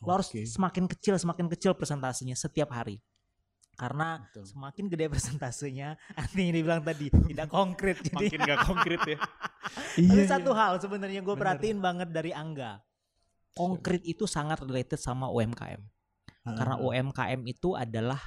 Lo 0.00 0.16
harus 0.16 0.32
semakin 0.32 0.88
kecil 0.88 1.20
semakin 1.20 1.52
kecil 1.52 1.76
persentasenya 1.76 2.32
setiap 2.32 2.72
hari. 2.72 3.04
Karena 3.78 4.20
Betul. 4.20 4.44
semakin 4.44 4.84
gede 4.92 5.06
persentasenya, 5.08 5.88
artinya 6.20 6.44
yang 6.44 6.56
dibilang 6.60 6.82
tadi 6.84 7.06
tidak 7.32 7.48
konkret. 7.48 7.96
Jadi 8.04 8.16
Makin 8.16 8.40
gak 8.44 8.60
konkret 8.66 9.00
ya. 9.08 9.18
Tapi 10.10 10.24
satu 10.28 10.50
hal 10.52 10.78
sebenarnya 10.80 11.20
gue 11.24 11.36
perhatiin 11.36 11.78
banget 11.80 12.08
dari 12.12 12.30
Angga. 12.34 12.80
Konkret 13.56 14.04
itu 14.06 14.30
sangat 14.30 14.62
related 14.62 15.00
sama 15.00 15.26
UMKM. 15.28 15.82
Karena 16.40 16.76
Ah, 16.78 16.82
UMKM 16.82 17.40
itu 17.44 17.76
adalah 17.76 18.18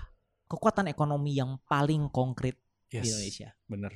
kekuatan 0.45 0.85
ekonomi 0.91 1.33
yang 1.39 1.57
paling 1.65 2.11
konkret 2.13 2.59
yes, 2.93 3.03
di 3.03 3.07
Indonesia. 3.09 3.49
Bener. 3.65 3.93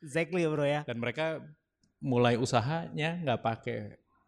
Exactly 0.00 0.46
bro 0.46 0.64
ya. 0.64 0.86
Dan 0.86 1.02
mereka 1.02 1.42
mulai 2.00 2.40
usahanya 2.40 3.20
nggak 3.20 3.40
pakai 3.44 3.78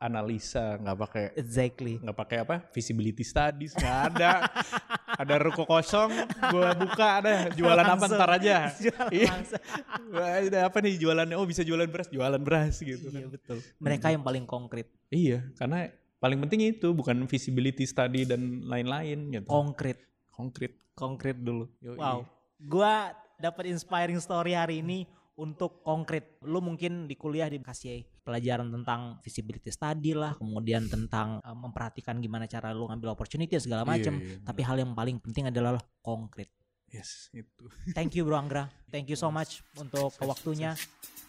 analisa, 0.02 0.74
nggak 0.76 0.98
pakai 0.98 1.24
Exactly. 1.38 2.02
nggak 2.02 2.18
pakai 2.18 2.36
apa 2.42 2.56
visibility 2.74 3.22
studies 3.22 3.70
nggak 3.72 3.98
ada 4.10 4.50
ada 5.22 5.34
ruko 5.38 5.62
kosong 5.62 6.10
gua 6.50 6.74
buka 6.74 7.22
ada 7.22 7.32
jualan 7.54 7.86
apa 7.86 8.04
ntar 8.10 8.30
aja 8.34 8.56
Iya. 9.14 9.30
ada 10.50 10.58
apa 10.66 10.78
nih 10.82 10.98
jualannya 10.98 11.38
oh 11.38 11.46
bisa 11.46 11.62
jualan 11.62 11.86
beras 11.86 12.10
jualan 12.10 12.42
beras 12.42 12.82
gitu 12.82 13.06
Iya 13.08 13.26
kan 13.26 13.30
betul. 13.30 13.58
Mereka 13.78 14.06
yang 14.10 14.22
paling 14.22 14.44
konkret. 14.44 14.90
iya 15.08 15.46
karena 15.54 15.86
paling 16.18 16.38
penting 16.40 16.74
itu 16.74 16.90
bukan 16.90 17.22
visibility 17.26 17.86
study 17.86 18.26
dan 18.26 18.66
lain-lain 18.66 19.30
gitu 19.30 19.46
Konkret. 19.46 20.02
konkret 20.28 20.74
Konkret 20.92 21.40
dulu. 21.40 21.72
Yoi. 21.80 21.96
Wow. 21.96 22.28
Gua 22.60 23.10
dapat 23.40 23.72
inspiring 23.72 24.20
story 24.20 24.52
hari 24.52 24.84
ini 24.84 25.08
untuk 25.34 25.80
konkret. 25.80 26.36
Lu 26.44 26.60
mungkin 26.60 27.08
di 27.08 27.16
kuliah 27.16 27.48
dikasih 27.48 28.04
pelajaran 28.22 28.70
tentang 28.70 29.18
visibility 29.18 29.68
study 29.68 30.14
lah, 30.14 30.32
kemudian 30.32 30.86
tentang 30.86 31.38
uh, 31.38 31.52
memperhatikan 31.52 32.16
gimana 32.16 32.46
cara 32.46 32.70
lu 32.70 32.86
ngambil 32.86 33.12
opportunity 33.12 33.58
segala 33.58 33.82
Iya, 33.82 33.90
macam. 33.92 34.14
iya, 34.16 34.38
Tapi 34.40 34.60
hal 34.62 34.76
yang 34.78 34.92
paling 34.92 35.18
penting 35.18 35.46
adalah 35.46 35.74
konkret. 35.98 36.46
yes 36.86 37.32
itu 37.32 37.66
Thank 37.96 38.14
you 38.14 38.22
Bro 38.22 38.38
Anggra. 38.38 38.70
Thank 38.88 39.08
you 39.08 39.16
so 39.16 39.28
much 39.28 39.60
untuk 39.74 40.14
waktunya. 40.20 40.78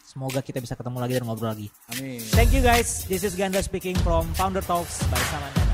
Semoga 0.04 0.38
kita 0.38 0.60
bisa 0.60 0.72
ketemu 0.72 1.00
lagi 1.00 1.12
dan 1.16 1.24
ngobrol 1.24 1.50
lagi. 1.50 1.66
amin 1.90 2.20
Thank 2.30 2.52
you 2.52 2.60
guys. 2.60 3.02
This 3.04 3.20
is 3.20 3.34
Ganda 3.34 3.58
speaking 3.58 3.98
from 4.00 4.30
Founder 4.32 4.62
Talks 4.62 5.02
by 5.08 5.18
Samanda. 5.26 5.73